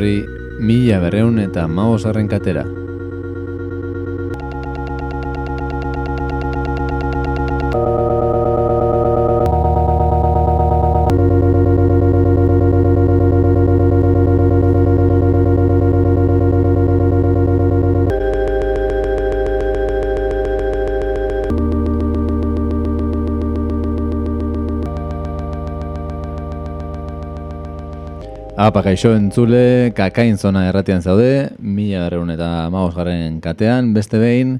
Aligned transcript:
etorri 0.00 0.24
mila 0.58 0.98
berreun 1.02 1.38
eta 1.38 1.66
maos 1.68 2.04
katera. 2.28 2.79
Apa, 28.60 28.82
kaixo 28.84 29.14
entzule, 29.16 29.88
kakain 29.96 30.34
zona 30.36 30.66
erratian 30.68 31.00
zaude, 31.00 31.48
mila 31.64 32.02
garrun 32.02 32.28
eta 32.28 32.68
maus 32.68 32.90
garren 32.92 33.38
katean, 33.40 33.94
beste 33.96 34.18
behin, 34.20 34.58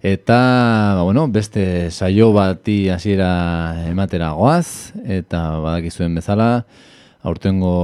eta, 0.00 0.38
ba, 0.96 1.02
bueno, 1.04 1.26
beste 1.28 1.90
saio 1.90 2.30
bati 2.32 2.88
hasiera 2.88 3.82
ematera 3.90 4.30
goaz, 4.38 4.94
eta 5.04 5.42
badakizuen 5.60 6.16
bezala, 6.16 6.64
aurtengo 7.28 7.74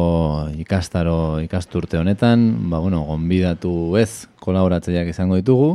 ikastaro 0.57 1.43
ikasturte 1.45 2.01
honetan, 2.01 2.71
ba, 2.73 2.81
bueno, 2.81 3.03
gonbidatu 3.11 3.99
ez 4.01 4.25
kolaboratzeiak 4.41 5.11
izango 5.13 5.37
ditugu, 5.37 5.75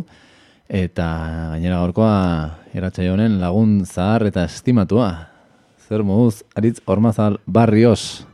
eta 0.66 1.06
gainera 1.52 1.84
gaurkoa 1.84 2.16
erratzaio 2.74 3.14
honen 3.14 3.38
lagun 3.44 3.84
zahar 3.86 4.26
eta 4.32 4.48
estimatua. 4.50 5.12
Zer 5.86 6.02
moduz, 6.02 6.42
aritz 6.58 6.82
ormazal 6.90 7.38
barrios. 7.46 8.27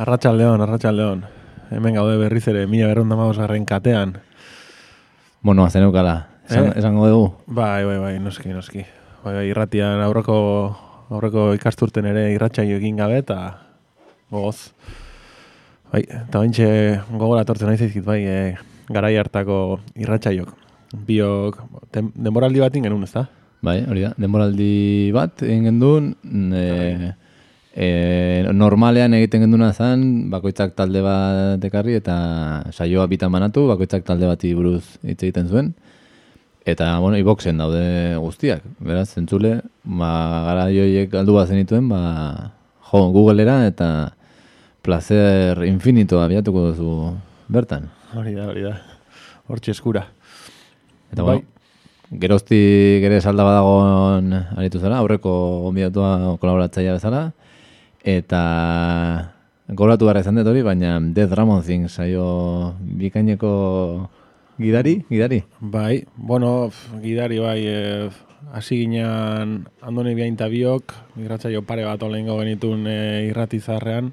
Arratxal 0.00 0.38
leon, 0.38 0.62
arratxal 0.64 0.96
leon. 0.96 1.26
Hemen 1.68 1.98
gaude 1.98 2.14
berriz 2.16 2.46
ere, 2.48 2.62
mila 2.66 2.86
berrunda 2.88 3.16
garren 3.36 3.66
katean. 3.68 4.14
Bueno, 5.42 5.66
azen 5.66 5.84
eukala, 5.84 6.14
esan, 6.48 6.70
eh? 6.70 6.78
esango 6.80 7.08
dugu. 7.08 7.26
Bai, 7.46 7.84
bai, 7.84 7.98
bai, 7.98 8.14
noski, 8.18 8.48
noski. 8.48 8.86
Bai, 9.24 9.34
bai, 9.34 9.44
irratian 9.50 10.00
aurreko, 10.00 10.38
aurreko 11.10 11.52
ikasturten 11.52 12.08
ere 12.08 12.30
irratxaio 12.32 12.80
egin 12.80 12.96
gabe 12.96 13.20
eta 13.20 13.36
gogoz. 14.32 14.72
Bai, 15.92 16.06
eta 16.08 16.40
baintxe 16.40 16.70
gogora 17.10 17.44
tortzen 17.44 17.68
nahi 17.68 17.84
zaizkit, 17.84 18.06
bai, 18.08 18.22
e, 18.24 18.56
garai 18.88 19.18
hartako 19.20 19.82
irratxaiok. 20.00 20.56
Biok, 20.96 21.60
denboraldi 22.16 22.64
bat 22.64 22.80
ingen 22.80 23.02
ez 23.04 23.12
da? 23.12 23.28
Bai, 23.60 23.82
hori 23.84 24.08
da, 24.08 24.14
denboraldi 24.16 25.12
bat 25.12 25.44
ingen 25.44 25.76
duen, 25.82 26.14
e, 26.56 27.12
E, 27.70 28.50
normalean 28.50 29.14
egiten 29.14 29.44
genduna 29.44 29.70
zen, 29.72 30.02
bakoitzak 30.30 30.74
talde 30.74 31.02
bat 31.04 31.62
ekarri 31.64 31.94
eta 32.00 32.16
saioa 32.74 33.06
bitan 33.06 33.30
banatu, 33.30 33.68
bakoitzak 33.70 34.02
talde 34.06 34.26
bati 34.26 34.52
buruz 34.58 34.82
hitz 35.04 35.22
egiten 35.22 35.48
zuen. 35.48 35.72
Eta, 36.66 36.98
bueno, 37.00 37.16
iboxen 37.16 37.58
daude 37.58 38.16
guztiak. 38.20 38.64
Beraz, 38.84 39.08
zentzule, 39.14 39.60
ba, 39.84 40.10
gara 40.48 40.66
joiek 40.74 41.14
aldu 41.16 41.38
bat 41.38 41.48
zenituen, 41.48 41.88
ba, 41.88 42.00
jo, 42.90 43.06
Googlera 43.14 43.62
eta 43.68 43.88
placer 44.82 45.62
infinito 45.68 46.20
abiatuko 46.20 46.70
duzu 46.70 46.92
bertan. 47.48 47.88
Hori 48.16 48.34
da, 48.34 48.50
hori 48.50 48.66
da. 48.66 48.74
Hortxe 49.48 49.72
eskura. 49.72 50.04
Eta, 51.10 51.22
bai. 51.22 51.38
bueno, 51.40 51.46
geroztik 52.20 53.06
ere 53.06 53.20
salda 53.22 53.46
badagon 53.46 54.34
aritu 54.58 54.82
zara, 54.82 54.98
aurreko 54.98 55.32
gombidatua 55.68 56.36
kolaboratzaia 56.42 56.98
bezala. 56.98 57.30
Eta 58.00 59.34
goratu 59.68 60.08
gara 60.08 60.24
izan 60.24 60.40
dut 60.40 60.48
hori, 60.48 60.62
baina 60.64 60.96
Death 61.00 61.36
Ramon 61.36 61.60
Thing 61.62 61.88
saio 61.88 62.72
bikaineko 62.80 64.08
gidari, 64.56 65.04
gidari? 65.10 65.44
Bai, 65.60 66.04
bueno, 66.16 66.70
gidari 67.02 67.38
bai, 67.38 67.60
eh, 67.66 68.08
hasi 68.52 68.74
e, 68.74 68.80
ginean 68.84 69.68
andone 69.84 70.14
biain 70.16 70.36
tabiok, 70.36 70.96
migratzaio 71.16 71.62
pare 71.62 71.84
bat 71.84 72.02
olengo 72.02 72.38
genitun 72.40 72.88
e, 72.88 73.28
irratizarrean, 73.28 74.12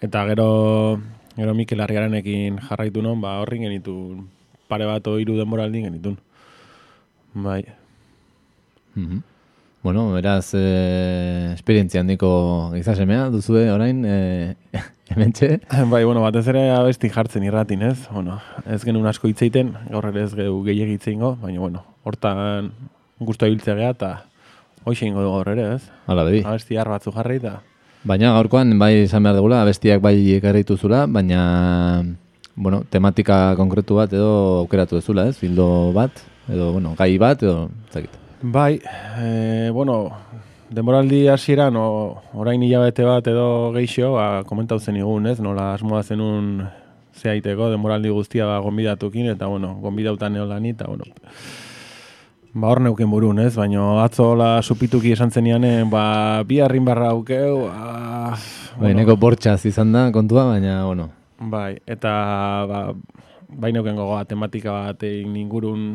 eta 0.00 0.24
gero, 0.30 1.02
gero 1.34 1.54
Mikel 1.54 1.82
Arriaranekin 1.82 2.62
jarraitu 2.62 3.02
non, 3.02 3.20
ba, 3.20 3.40
horri 3.42 3.58
genitu 3.58 4.22
pare 4.70 4.86
bat 4.86 5.06
oiru 5.10 5.36
denboraldi 5.36 5.82
genitun. 5.82 6.18
Bai. 7.34 7.62
Mm 8.94 9.33
Bueno, 9.84 10.10
beraz, 10.12 10.54
e, 10.54 11.52
esperientzia 11.52 12.00
handiko 12.00 12.70
gizasemea, 12.72 13.26
duzue 13.28 13.66
orain, 13.68 13.98
e, 14.08 14.54
hemen 15.12 15.34
txe? 15.36 15.58
Bai, 15.92 16.06
bueno, 16.08 16.22
batez 16.24 16.46
ere 16.48 16.62
abesti 16.72 17.10
jartzen 17.12 17.44
irratin, 17.44 17.82
ez? 17.90 17.98
Bueno, 18.08 18.38
ez 18.64 18.80
genuen 18.80 19.10
asko 19.10 19.28
hitzeiten, 19.28 19.74
gaur 19.92 20.08
ere 20.08 20.24
ez 20.24 20.30
gehu 20.38 20.62
gehiagit 20.64 21.04
zeingo, 21.04 21.34
baina, 21.42 21.60
bueno, 21.60 21.84
hortan 22.08 22.72
guztua 23.20 23.52
hiltzea 23.52 23.76
geha, 23.82 23.92
eta 23.92 24.10
hoxe 24.88 25.04
ingo 25.04 25.20
gaur 25.20 25.52
ere, 25.52 25.68
ez? 25.74 25.92
Hala, 26.08 26.24
bebi. 26.30 26.40
Abesti 26.48 26.80
har 26.80 26.88
batzu 26.88 27.12
jarri, 27.12 27.36
eta... 27.44 27.58
Baina, 28.08 28.32
gaurkoan, 28.40 28.72
bai, 28.80 28.94
izan 29.04 29.28
behar 29.28 29.36
dugula, 29.36 29.60
abestiak 29.68 30.00
bai 30.00 30.16
ekarritu 30.40 30.80
zula, 30.80 31.04
baina, 31.04 31.44
bueno, 32.56 32.86
tematika 32.88 33.50
konkretu 33.60 34.00
bat 34.00 34.16
edo 34.16 34.34
aukeratu 34.64 34.96
dezula, 34.96 35.28
ez? 35.28 35.36
Bildo 35.44 35.92
bat, 35.92 36.24
edo, 36.48 36.72
bueno, 36.72 36.96
gai 36.96 37.18
bat, 37.20 37.44
edo, 37.44 37.66
zakit. 37.92 38.23
Bai, 38.46 38.78
e, 39.16 39.70
bueno, 39.72 40.12
demoraldi 40.68 41.28
hasieran 41.32 41.78
orain 41.78 42.62
hilabete 42.62 43.06
bat 43.08 43.24
edo 43.32 43.72
geixo, 43.72 44.10
ba, 44.18 44.42
komentau 44.44 44.76
zen 44.76 44.98
igun, 45.00 45.30
ez? 45.30 45.38
Nola 45.40 45.70
asmoa 45.72 46.02
zenun 46.04 46.58
zeaiteko, 47.16 47.70
demoraldi 47.72 48.12
guztia 48.12 48.44
ba, 48.44 48.58
gonbidatukin, 48.60 49.30
eta, 49.32 49.48
bueno, 49.48 49.72
gonbidautan 49.80 50.36
neolan, 50.36 50.68
eta, 50.68 50.90
bueno, 50.92 51.08
ba, 52.52 52.68
hor 52.68 52.84
neuken 52.84 53.08
burun, 53.08 53.40
ez? 53.40 53.54
Baina 53.56 54.04
atzo 54.04 54.34
la 54.36 54.60
supituki 54.60 55.16
esan 55.16 55.32
zenian, 55.32 55.64
ba, 55.88 56.44
bi 56.44 56.60
harrin 56.60 56.84
barra 56.84 57.14
aukeu, 57.16 57.62
ba, 57.64 58.36
bueno. 58.76 58.98
neko 59.00 59.16
bortxaz 59.16 59.62
izan 59.72 59.96
da, 59.96 60.10
kontua, 60.12 60.50
baina, 60.52 60.82
bueno. 60.84 61.08
Bai, 61.40 61.78
eta, 61.86 62.12
ba, 62.68 62.88
bainoken 63.48 63.96
gogoa 63.96 64.26
tematika 64.28 64.82
bat 64.82 65.08
ingurun 65.08 65.94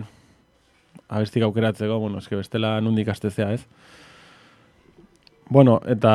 abestik 1.09 1.43
aukeratzeko, 1.43 1.97
bueno, 1.99 2.21
eske 2.21 2.37
bestela 2.37 2.77
nundik 2.81 3.09
astezea, 3.09 3.51
ez? 3.57 3.65
Bueno, 5.49 5.79
eta 5.89 6.13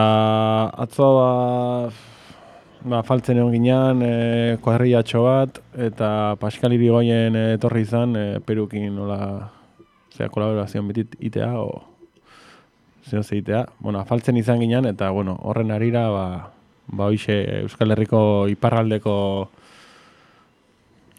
atzo 0.78 1.08
ba, 1.16 1.30
ba 2.86 3.02
faltzen 3.02 3.40
egon 3.42 3.50
ginean, 3.56 4.04
e, 4.06 4.12
kuadrillatxo 4.62 5.24
bat, 5.26 5.58
eta 5.74 6.08
Paskali 6.38 6.78
Bigoien 6.78 7.34
etorri 7.34 7.82
izan, 7.82 8.14
e, 8.14 8.38
perukin 8.46 8.94
nola, 8.94 9.18
zera, 10.14 10.30
kolaborazioan 10.30 10.86
betit 10.92 11.18
itea, 11.18 11.50
o 11.58 11.82
zeo 13.10 13.26
zeitea. 13.26 13.66
Bueno, 13.80 14.04
faltzen 14.06 14.38
izan 14.38 14.62
ginean, 14.62 14.86
eta 14.86 15.10
bueno, 15.10 15.34
horren 15.42 15.74
arira, 15.74 16.06
ba, 16.14 16.26
ba 16.86 17.10
hoxe 17.10 17.42
Euskal 17.64 17.90
Herriko 17.90 18.46
iparraldeko 18.52 19.16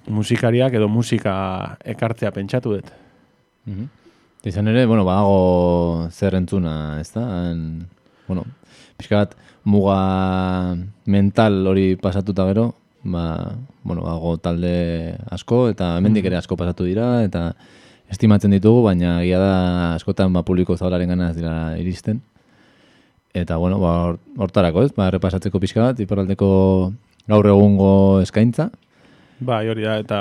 musikariak 0.08 0.74
edo 0.78 0.88
musika 0.88 1.36
ekartzea 1.84 2.32
pentsatu 2.32 2.78
dut. 2.78 3.05
Mm 3.66 3.88
Izan 4.46 4.68
ere, 4.70 4.86
bueno, 4.86 5.02
badago 5.08 6.08
zer 6.14 6.36
entzuna, 6.38 7.00
ez 7.02 7.10
da? 7.16 7.24
En, 7.50 7.88
bueno, 8.28 8.44
pixka 8.94 9.24
bat, 9.24 9.32
muga 9.66 10.76
mental 11.10 11.66
hori 11.66 11.96
pasatuta 11.98 12.46
gero, 12.52 12.68
ba, 13.02 13.56
bueno, 13.82 14.04
badago 14.06 14.36
talde 14.38 15.18
asko, 15.34 15.64
eta 15.74 15.96
hemendik 15.98 16.30
ere 16.30 16.38
asko 16.38 16.60
pasatu 16.62 16.86
dira, 16.86 17.24
eta 17.26 17.56
estimatzen 18.14 18.54
ditugu, 18.54 18.84
baina 18.86 19.18
gira 19.24 19.42
da 19.42 19.58
askotan 19.96 20.30
ba, 20.38 20.46
publiko 20.46 20.78
zaularen 20.78 21.10
gana 21.10 21.32
ez 21.32 21.40
dira 21.40 21.56
iristen. 21.82 22.22
Eta, 23.34 23.58
bueno, 23.58 23.82
ba, 23.82 24.14
hortarako 24.38 24.86
ez, 24.86 24.92
ba, 24.94 25.10
repasatzeko 25.18 25.58
pixka 25.64 25.88
bat, 25.88 26.06
iparaldeko 26.06 26.50
gaur 27.34 27.50
egungo 27.50 28.22
eskaintza, 28.22 28.70
Bai, 29.40 29.68
hori 29.68 29.84
da, 29.84 29.98
eta 30.00 30.18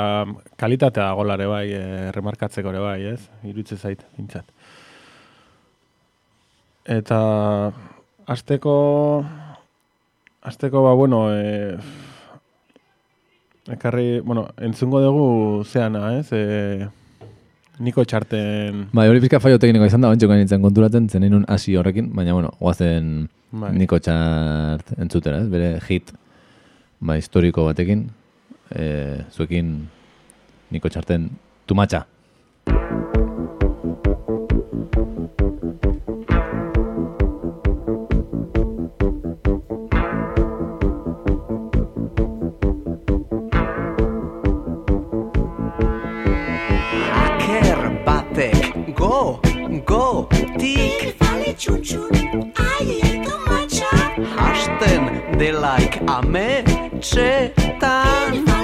kalitatea 0.59 1.13
golare 1.15 1.47
bai, 1.47 1.69
e, 1.71 2.11
remarkatzeko 2.15 2.73
ere 2.73 2.81
bai, 2.83 2.99
ez? 3.13 3.21
Irutze 3.47 3.77
zait, 3.79 4.01
bintzat. 4.17 4.49
Eta 6.91 7.19
azteko, 8.27 8.75
azteko, 10.43 10.83
ba, 10.83 10.97
bueno, 10.99 11.29
e, 11.31 11.77
ekarri, 13.77 14.19
bueno, 14.21 14.49
entzungo 14.59 15.01
dugu 15.05 15.29
zeana, 15.65 16.19
ez? 16.19 16.27
E, 16.35 16.91
niko 17.79 18.03
txarten... 18.03 18.89
Bai, 18.93 19.07
hori 19.13 19.23
pizka 19.23 19.39
faio 19.39 19.63
tekniko 19.63 19.87
izan 19.87 20.03
da, 20.03 20.11
bantxoko 20.11 20.41
nintzen 20.41 20.67
konturatzen, 20.67 21.07
zen 21.09 21.31
un 21.31 21.47
hasi 21.47 21.79
horrekin, 21.79 22.11
baina, 22.19 22.35
bueno, 22.35 22.51
guazen 22.59 23.29
bai. 23.55 23.71
niko 23.79 24.03
txart 24.03 24.97
entzutera, 24.99 25.39
ez? 25.45 25.49
Bere 25.55 25.73
hit, 25.87 26.11
ba, 26.99 27.15
historiko 27.23 27.71
batekin, 27.71 28.09
e, 28.75 29.25
zuekin 29.31 29.77
niko 30.71 30.89
txarten 30.89 31.31
tumatxa. 31.67 32.05
Go, 48.95 49.41
go, 49.87 50.29
tik. 50.59 51.15
Bifale 51.19 51.53
txutxun, 51.59 52.53
aiek 52.65 53.27
matxa 53.47 53.91
Hasten 54.37 55.09
delaik 55.39 55.99
ame 56.17 56.63
txetan. 57.01 58.64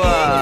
Boa! 0.00 0.39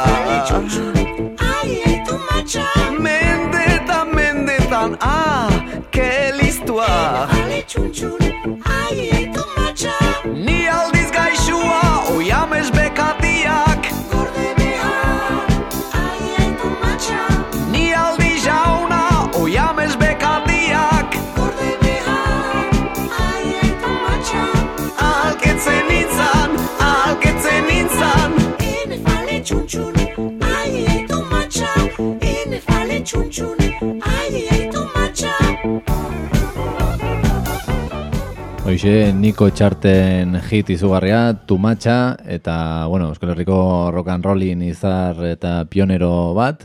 Hoxe, 38.78 39.10
Niko 39.10 39.48
Txarten 39.50 40.36
hit 40.38 40.68
izugarria, 40.70 41.32
Tumatxa, 41.50 42.14
eta, 42.30 42.86
bueno, 42.86 43.08
Euskal 43.10 43.32
Herriko 43.32 43.90
rock 43.90 44.12
and 44.14 44.22
rollin 44.22 44.62
izar 44.62 45.18
eta 45.26 45.64
pionero 45.66 46.30
bat, 46.36 46.62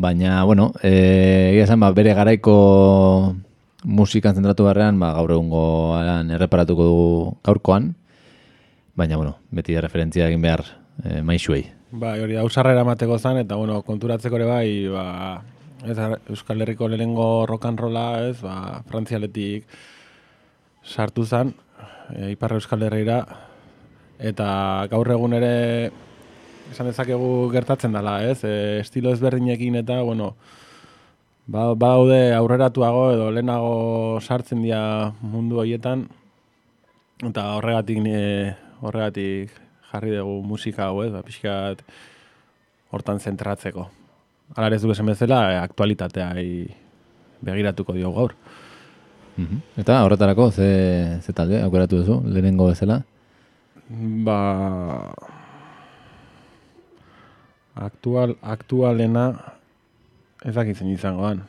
baina, 0.00 0.38
bueno, 0.48 0.70
e, 0.80 0.94
egia 1.50 1.66
esan, 1.66 1.84
ba, 1.84 1.92
bere 1.92 2.16
garaiko 2.16 2.56
musikan 3.84 4.40
zentratu 4.40 4.64
barrean, 4.64 4.96
ba, 4.96 5.12
gaur 5.20 5.36
egungo 5.36 5.66
erreparatuko 6.00 6.88
du 6.88 7.06
gaurkoan, 7.44 7.92
baina, 8.96 9.20
bueno, 9.20 9.36
beti 9.52 9.76
referentzia 9.76 10.32
egin 10.32 10.40
behar 10.40 10.64
e, 11.04 11.20
maixuei. 11.20 11.66
Bai, 11.92 12.16
hori 12.24 12.40
ausarra 12.40 12.72
eramateko 12.72 13.20
zan, 13.20 13.44
eta 13.44 13.60
bueno, 13.60 13.82
konturatzeko 13.84 14.40
ere 14.40 14.48
bai, 14.48 14.68
ba, 14.88 15.42
ez, 15.84 15.98
Euskal 16.32 16.64
Herriko 16.64 16.88
lehenengo 16.88 17.44
rock 17.44 17.68
and 17.68 17.90
rolla, 17.90 18.22
ez, 18.24 18.38
ba, 18.40 18.80
frantzialetik 18.88 19.92
sartu 20.84 21.24
zan, 21.24 21.54
e, 22.12 22.32
Ipar 22.34 22.52
Euskal 22.52 22.84
Herrira, 22.84 23.24
eta 24.18 24.86
gaur 24.92 25.10
egun 25.10 25.34
ere 25.34 25.54
esan 26.70 26.88
dezakegu 26.88 27.48
gertatzen 27.52 27.92
dela, 27.96 28.20
ez, 28.24 28.44
e, 28.44 28.80
estilo 28.80 29.12
ezberdinekin 29.12 29.80
eta, 29.80 30.00
bueno, 30.02 30.34
ba, 31.46 31.72
badaude 31.74 32.34
aurreratuago 32.36 33.10
edo 33.14 33.30
lehenago 33.32 34.20
sartzen 34.20 34.62
dira 34.64 35.12
mundu 35.20 35.60
horietan, 35.62 36.06
eta 37.24 37.54
horregatik, 37.58 38.00
e, 38.06 38.54
horregatik 38.84 39.52
jarri 39.90 40.16
dugu 40.16 40.40
musika 40.46 40.88
hau, 40.90 41.02
ez, 41.04 41.12
ba, 41.14 41.24
pixkat 41.24 41.84
hortan 42.94 43.20
zentratzeko. 43.20 43.88
Hala 44.54 44.68
ere 44.68 44.76
ez 44.76 44.82
du 44.82 44.92
bezala, 44.92 45.40
e, 45.52 45.56
aktualitatea 45.64 46.32
begiratuko 47.44 47.92
diogu 47.96 48.20
gaur. 48.20 48.36
Mhm. 49.36 49.62
Eta 49.82 50.02
horretarako, 50.04 50.50
ze, 50.52 50.68
ze 51.22 51.32
talde, 51.32 51.62
aukeratu 51.62 52.02
duzu, 52.02 52.20
lehenengo 52.26 52.68
bezala? 52.70 53.02
Ba... 54.24 54.38
Aktual, 57.74 58.36
aktualena 58.38 59.32
ez 60.46 60.54
dakit 60.54 60.78
zein 60.78 60.92
izangoan. 60.92 61.40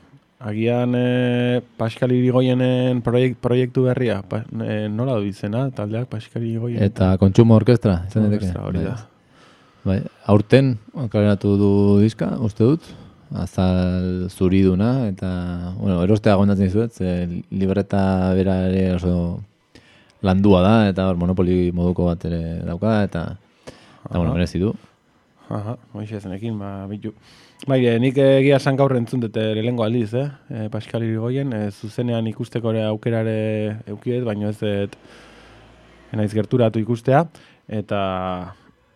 Agian 0.45 0.95
e, 0.97 1.61
Pascal 1.77 2.11
Irigoyenen 2.11 3.01
proiekt, 3.05 3.37
proiektu 3.41 3.85
berria, 3.85 4.17
pa, 4.27 4.41
e, 4.65 4.87
nola 4.91 5.19
du 5.21 5.29
izena, 5.29 5.67
taldeak 5.75 6.09
Pascal 6.09 6.43
Irigoyen. 6.43 6.81
Eta 6.83 7.13
kontsumo 7.21 7.55
orkestra, 7.55 8.01
izan? 8.09 8.27
Orkestra, 8.31 8.65
hori 8.65 8.83
da. 8.83 8.97
Bai, 9.85 9.99
aurten 10.33 10.75
kaleratu 11.13 11.55
du 11.61 11.71
diska, 12.01 12.31
uste 12.41 12.65
dut, 12.65 12.89
azal 13.33 14.29
zuriduna, 14.29 15.07
eta, 15.09 15.73
bueno, 15.79 16.01
erostea 16.03 16.35
gondatzen 16.35 16.69
dizuet, 16.69 16.93
ze 16.93 17.43
libreta 17.49 18.33
bera 18.37 18.59
ere 18.69 18.93
oso 18.95 19.41
landua 20.21 20.61
da, 20.61 20.75
eta 20.89 21.07
hor, 21.09 21.17
monopoli 21.17 21.71
moduko 21.73 22.09
bat 22.11 22.25
ere 22.25 22.59
dauka, 22.65 23.01
eta, 23.03 23.25
eta 24.05 24.17
bueno, 24.17 24.33
merezi 24.33 24.61
du. 24.61 24.73
Aha, 25.49 25.75
hoxe 25.93 26.19
zenekin, 26.19 26.57
ba, 26.59 26.85
bitu. 26.89 27.13
Bai, 27.69 27.79
e, 27.85 27.97
nik 28.01 28.17
egia 28.21 28.57
esan 28.57 28.77
gaur 28.77 28.95
entzun 28.97 29.21
dute 29.23 29.41
lehengo 29.57 29.85
aldiz, 29.85 30.11
eh? 30.17 30.27
E, 30.49 30.67
Pascal 30.73 31.05
Irigoyen, 31.05 31.53
e, 31.53 31.69
zuzenean 31.71 32.27
ikusteko 32.29 32.73
ere 32.73 32.83
aukerare 32.89 33.37
eukiet, 33.87 34.23
baino 34.25 34.49
ez 34.49 34.57
dut 34.59 34.97
naiz 36.15 36.31
gerturatu 36.31 36.79
ikustea, 36.79 37.25
eta, 37.67 37.99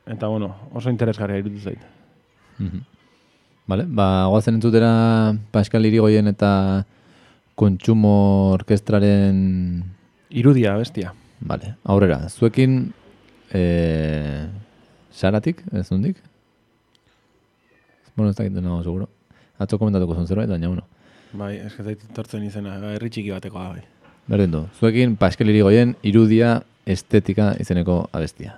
eta 0.08 0.30
bueno, 0.32 0.54
oso 0.74 0.90
interesgarria 0.90 1.42
irutu 1.42 1.60
zait. 1.60 1.84
Mhm. 2.58 2.99
Vale, 3.70 3.84
ba, 3.86 4.26
goazen 4.26 4.56
entzutera 4.58 4.90
Pascal 5.54 5.86
Irigoyen 5.86 6.26
eta 6.32 6.52
kontsumo 7.54 8.14
orkestraren 8.56 9.84
Irudia, 10.30 10.74
bestia. 10.78 11.12
Vale, 11.40 11.76
aurrera, 11.86 12.18
zuekin 12.30 12.80
eh, 13.54 14.48
saratik, 15.14 15.62
ez 15.70 15.86
dundik? 15.92 16.18
Bueno, 18.16 18.32
ez 18.32 18.38
dakit 18.40 18.58
nago, 18.58 18.82
seguro. 18.82 19.06
Atzo 19.62 19.78
komentatuko 19.78 20.18
zuen 20.18 20.26
zerbait, 20.28 20.50
baina, 20.50 20.72
bueno. 20.72 20.88
Bai, 21.38 21.52
eske 21.68 21.86
zait 21.86 22.08
tortzen 22.18 22.48
izena, 22.48 22.80
herri 22.96 23.12
txiki 23.14 23.36
batekoa 23.36 23.68
bai. 23.76 23.84
Berdin 24.30 24.56
du, 24.56 24.64
zuekin 24.80 25.14
Pascal 25.22 25.54
Irigoyen 25.54 25.94
irudia 26.02 26.64
estetika 26.90 27.52
izeneko 27.62 28.02
abestia. 28.18 28.58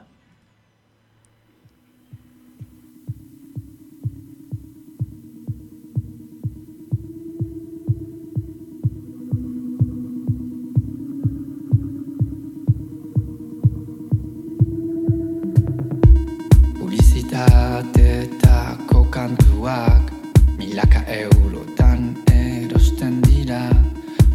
Publizitateetako 17.41 19.03
kantuak 19.09 20.11
Milaka 20.57 21.01
eurotan 21.07 22.15
erosten 22.31 23.21
dira. 23.21 23.69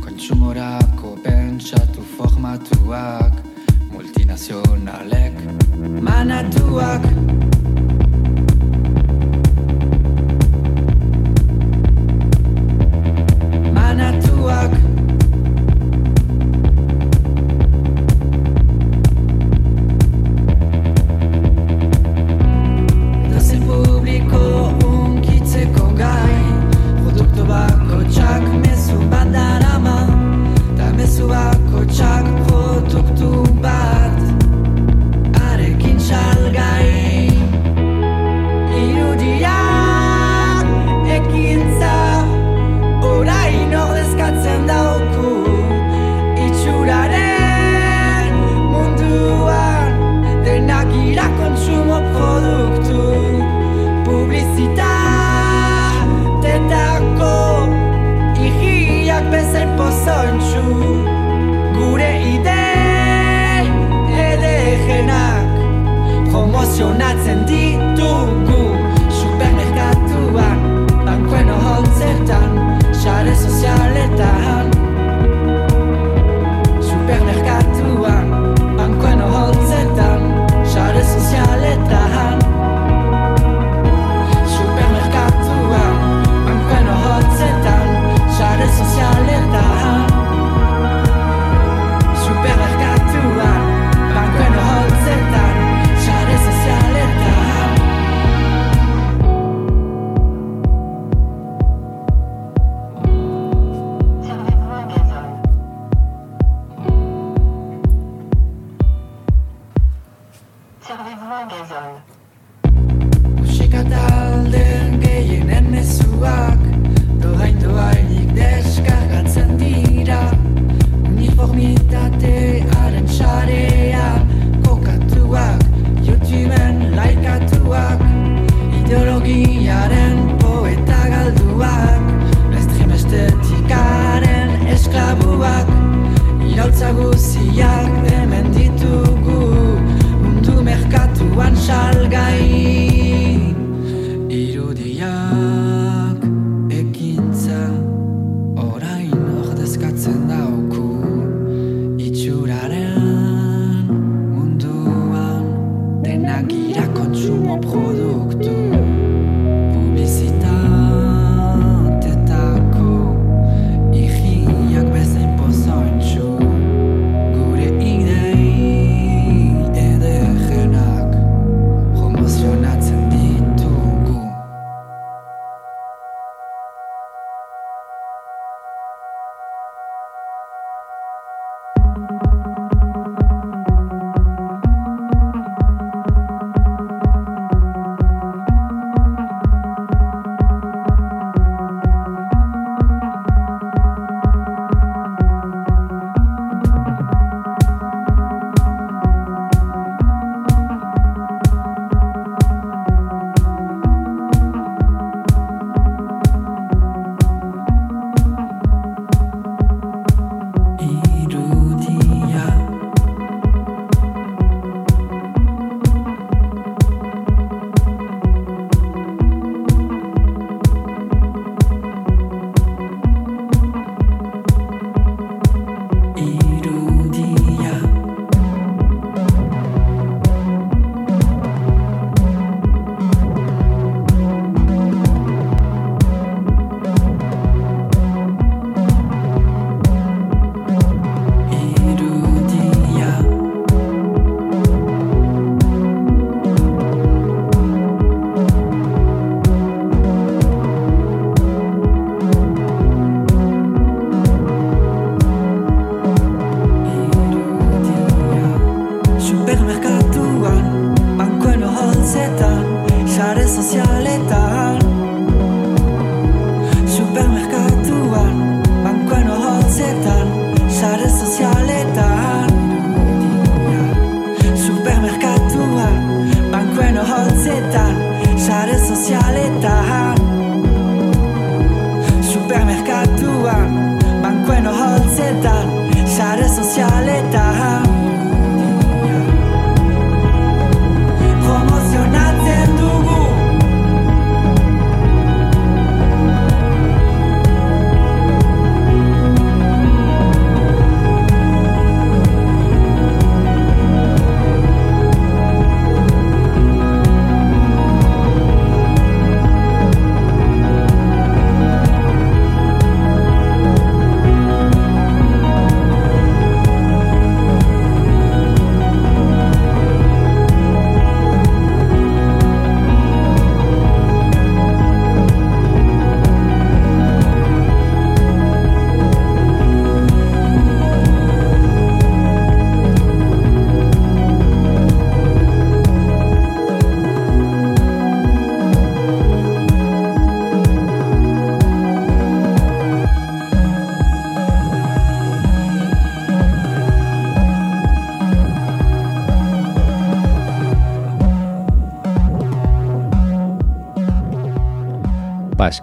Kontsumorako 0.00 1.16
pentsatu 1.22 2.02
formatuak 2.16 3.32
Multinazionalek 3.92 5.32
manatuak 6.02 6.02
Manatuak 6.02 7.02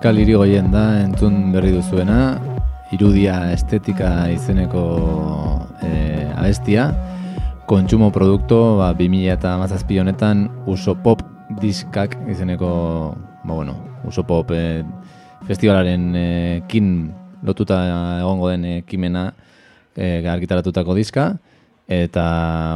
Pascal 0.03 0.19
Irigoyen 0.19 0.65
da 0.67 0.97
entzun 0.99 1.53
berri 1.53 1.69
duzuena 1.71 2.35
irudia 2.91 3.37
estetika 3.53 4.09
izeneko 4.27 4.81
e, 5.79 5.91
abestia. 6.35 6.89
Kontsumo 7.71 8.09
produkto, 8.11 8.57
ba, 8.81 8.89
2000 8.99 9.31
eta 9.37 9.53
mazazpi 9.61 10.01
honetan, 10.03 10.49
uso 10.67 10.97
pop 11.05 11.23
diskak 11.61 12.17
izeneko, 12.27 12.73
ba, 13.45 13.53
bueno, 13.53 13.77
uso 14.03 14.27
pop 14.27 14.51
e, 14.51 14.83
festivalaren 15.47 16.11
e, 16.19 16.27
kin 16.67 17.07
lotuta 17.39 17.79
egongo 18.19 18.51
den 18.51 18.67
ekimena 18.81 19.29
e, 19.95 20.19
argitaratutako 20.19 20.99
diska. 20.99 21.29
Eta, 21.87 22.27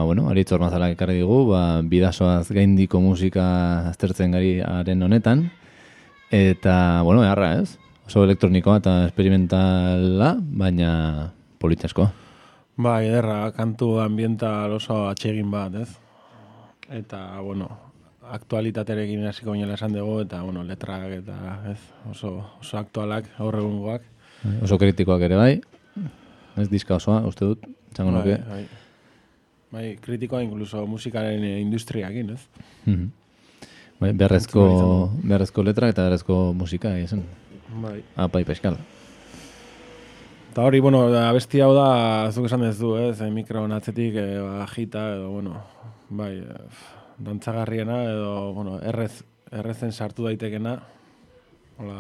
bueno, 0.07 0.29
aritz 0.31 0.53
ormazalak 0.55 0.95
ekarri 0.95 1.19
digu, 1.25 1.43
ba, 1.51 1.81
bidasoaz 1.83 2.45
gaindiko 2.55 3.03
musika 3.03 3.51
aztertzen 3.91 4.31
gari 4.31 4.61
haren 4.63 5.03
honetan. 5.03 5.49
Eta, 6.31 7.01
bueno, 7.03 7.23
eharra 7.23 7.61
ez? 7.61 7.77
Oso 8.07 8.23
elektronikoa 8.23 8.77
eta 8.81 8.93
experimentala, 9.05 10.33
baina 10.39 10.89
politasko. 11.59 12.09
Bai, 12.77 13.07
ederra, 13.07 13.51
kantu 13.55 13.97
ambiental 14.03 14.75
oso 14.75 15.05
atsegin 15.07 15.49
bat, 15.51 15.75
ez? 15.75 15.89
Eta, 16.93 17.39
bueno, 17.41 17.69
aktualitaterekin 18.31 19.23
hasiko 19.27 19.55
binela 19.55 19.77
esan 19.79 19.95
dugu, 19.95 20.19
eta, 20.25 20.41
bueno, 20.43 20.63
letrak 20.67 21.07
eta, 21.21 21.37
ez, 21.71 21.79
oso, 22.11 22.33
oso 22.59 22.79
aktualak, 22.79 23.31
aurregungoak. 23.39 24.03
Oso 24.63 24.77
kritikoak 24.77 25.23
ere 25.27 25.39
bai. 25.39 25.53
Ez 26.57 26.67
diska 26.69 26.97
osoa, 26.97 27.21
uste 27.27 27.47
dut, 27.47 27.63
txango 27.95 28.11
nuke. 28.17 28.35
Bai, 28.49 28.65
bai. 28.65 28.83
bai, 29.71 29.85
kritikoa 30.03 30.43
inkluso 30.43 30.83
musikaren 30.87 31.43
eh, 31.43 31.55
industriakin, 31.63 32.35
ez? 32.35 32.43
Mhm. 32.85 33.07
Bai, 33.97 34.11
beharrezko, 34.13 34.63
beharrezko 35.23 35.63
letra 35.65 35.89
eta 35.89 36.03
beharrezko 36.05 36.37
musika, 36.53 36.91
esan. 37.01 37.23
Bai. 37.81 38.01
Apai 38.15 38.43
peskal. 38.45 38.77
Eta 40.51 40.65
hori, 40.65 40.79
bueno, 40.81 41.03
abesti 41.17 41.61
hau 41.61 41.71
da, 41.75 41.87
zuk 42.31 42.45
esan 42.49 42.63
ez 42.65 42.75
du, 42.79 42.95
ez, 42.97 43.19
eh, 43.21 43.29
mikro 43.33 43.65
atzetik 43.75 44.15
eh, 44.17 44.37
bajita, 44.41 45.03
edo, 45.15 45.31
bueno, 45.31 45.55
bai, 46.09 46.31
eh, 46.37 46.61
dantzagarriena, 47.17 48.03
edo, 48.09 48.53
bueno, 48.53 48.79
errez, 48.81 49.23
errezen 49.51 49.91
sartu 49.91 50.25
daitekena, 50.25 50.79
hola, 51.77 51.97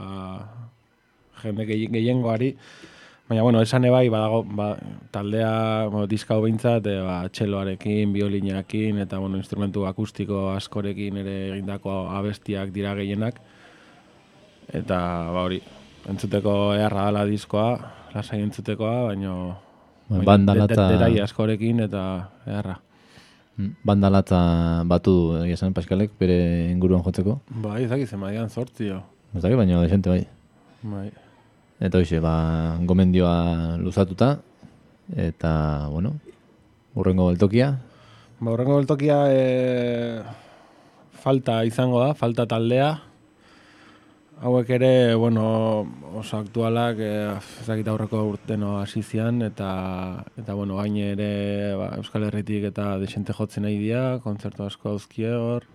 jende 1.43 1.65
gehien- 1.69 1.93
gehiengoari, 1.93 2.55
baina, 3.29 3.41
bueno, 3.43 3.61
esan 3.61 3.83
ebai, 3.85 4.07
badago, 4.09 4.43
ba, 4.43 4.77
taldea, 5.11 5.87
bueno, 5.91 6.07
diska 6.07 6.35
hau 6.35 6.41
behintzat, 6.45 6.85
e, 6.87 6.97
ba, 7.03 7.17
txeloarekin, 7.29 8.13
biolinakin, 8.15 8.99
eta, 9.03 9.19
bueno, 9.19 9.37
instrumentu 9.37 9.85
akustiko 9.89 10.49
askorekin 10.53 11.17
ere 11.23 11.35
egindako 11.51 12.07
abestiak 12.15 12.71
dira 12.75 12.95
gehienak, 12.95 13.41
eta, 14.71 14.97
ba, 15.33 15.43
hori, 15.43 15.61
entzuteko 16.07 16.73
eharra 16.77 17.09
dala 17.09 17.25
diskoa, 17.27 17.71
lasai 18.15 18.41
entzutekoa, 18.45 19.07
baino... 19.11 19.37
Ba, 20.07 20.21
baino 20.21 20.25
banda 20.25 20.53
de- 20.55 20.97
de- 21.15 21.21
askorekin 21.21 21.81
eta 21.83 22.01
eharra. 22.47 22.77
Mm, 23.57 23.73
Bandalatza 23.83 24.39
batu 24.87 25.11
du, 25.11 25.37
egia 25.43 25.57
esan, 25.57 25.73
Paskalek, 25.75 26.13
bere 26.19 26.37
inguruan 26.71 27.03
jotzeko. 27.03 27.41
Bai, 27.63 27.81
ez 27.83 27.89
dakit 27.91 28.07
zemadian 28.07 28.47
sortzi, 28.49 28.87
jo. 28.93 29.01
Ez 29.35 29.41
dakit, 29.43 29.57
baina 29.59 29.81
desente 29.83 30.09
bai. 30.13 30.21
Bai. 30.83 31.09
Eta 31.77 31.99
hoxe, 32.01 32.17
ba, 32.17 32.73
gomendioa 32.89 33.77
luzatuta, 33.77 34.39
eta, 35.13 35.85
bueno, 35.93 36.15
urrengo 36.97 37.27
beltokia. 37.29 37.67
Ba, 38.39 38.49
horrengo 38.55 38.79
beltokia 38.79 39.17
e, 39.29 39.43
falta 41.21 41.59
izango 41.69 42.01
da, 42.01 42.15
falta 42.17 42.47
taldea. 42.49 42.95
Hauek 44.41 44.73
ere, 44.73 45.13
bueno, 45.21 45.45
oso 46.17 46.41
aktualak, 46.41 46.97
e, 46.97 47.13
ez 47.37 47.69
dakit 47.69 47.93
aurreko 47.93 48.25
urteno 48.31 48.79
hasi 48.81 49.05
zian, 49.05 49.45
eta, 49.45 49.69
eta 50.33 50.57
bueno, 50.57 50.81
gain 50.81 50.97
ere 51.13 51.31
ba, 51.77 51.93
Euskal 52.01 52.25
Herritik 52.31 52.71
eta 52.73 52.95
desente 52.97 53.37
jotzen 53.37 53.69
nahi 53.69 53.77
dira, 53.77 54.17
kontzertu 54.25 54.65
asko 54.65 54.95
dauzkie 54.97 55.29
hor, 55.29 55.69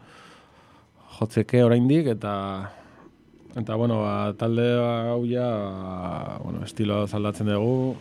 jotzeke 1.20 1.62
oraindik 1.62 2.10
eta 2.18 2.32
eta 3.56 3.74
bueno, 3.76 4.00
ba, 4.02 4.32
talde 4.38 4.64
hau 4.78 5.24
ja, 5.28 5.46
ba, 5.48 6.38
bueno, 6.44 6.64
estilo 6.64 7.06
zaldatzen 7.06 7.46
dugu, 7.52 7.96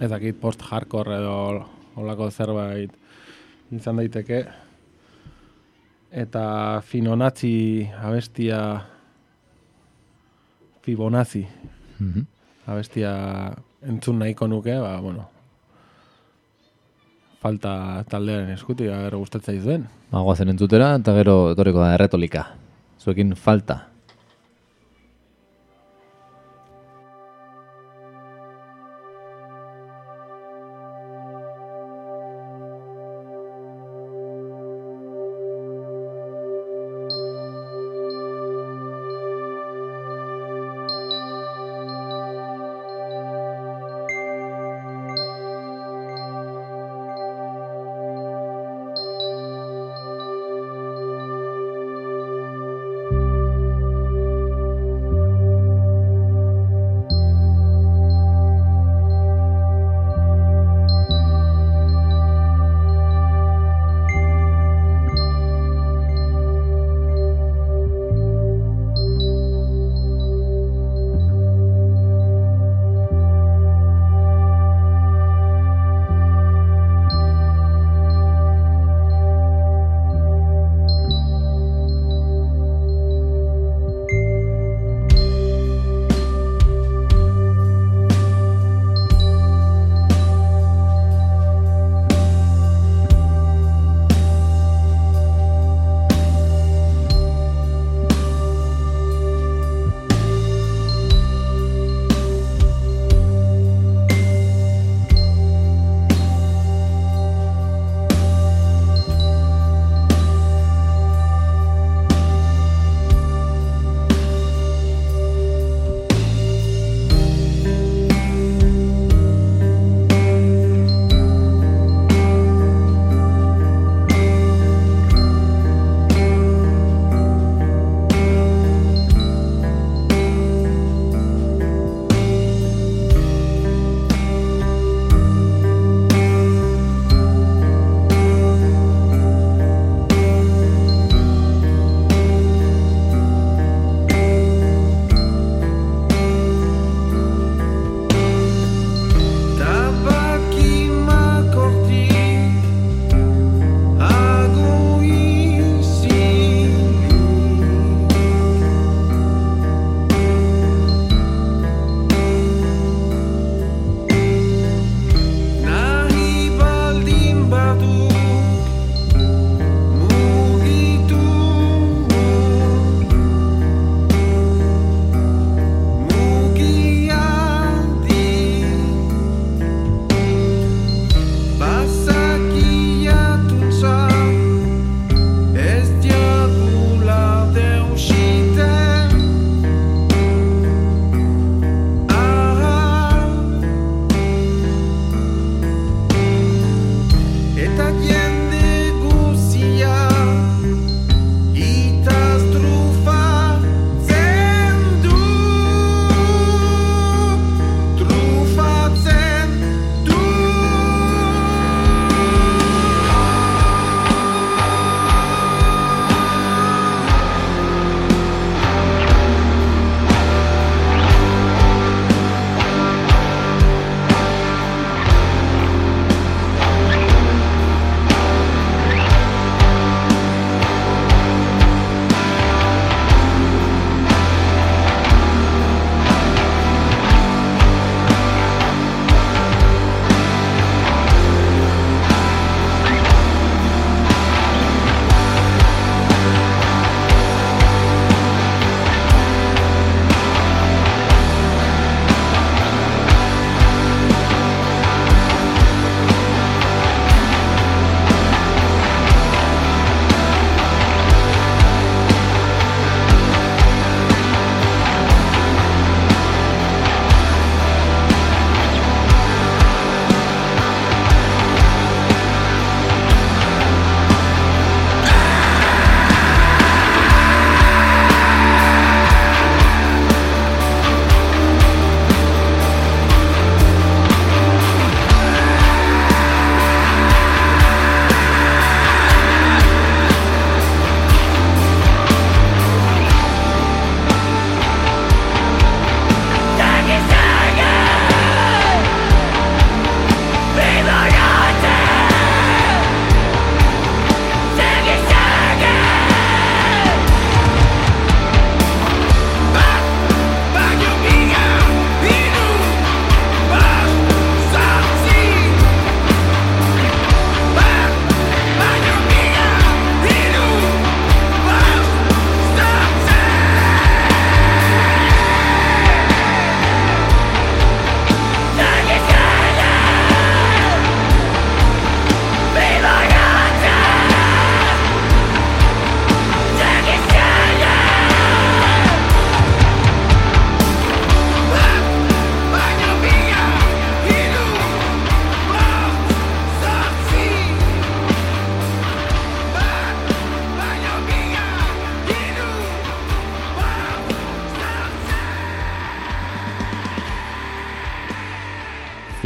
ez 0.00 0.08
dakit 0.10 0.38
post-hardcore 0.40 1.16
edo 1.18 1.66
holako 1.98 2.30
zerbait 2.30 2.92
izan 3.74 3.96
daiteke. 4.00 4.44
Eta 6.10 6.80
Finonazzi 6.86 7.88
abestia 8.00 8.60
Fibonacci 10.82 11.42
Mhm. 11.98 12.22
abestia 12.66 13.10
entzun 13.82 14.18
nahiko 14.18 14.46
nuke, 14.48 14.78
ba, 14.80 15.00
bueno, 15.00 15.28
falta 17.42 18.04
taldearen 18.08 18.50
eskutik, 18.54 18.88
ager 18.90 19.16
gustatzen 19.16 19.60
zuen. 19.62 19.86
Ba, 20.10 20.20
guazen 20.22 20.48
entzutera, 20.48 20.94
eta 20.96 21.12
gero 21.14 21.50
etorriko 21.52 21.80
da 21.80 21.94
erretolika. 21.94 22.46
Zuekin 22.98 23.34
falta. 23.36 23.88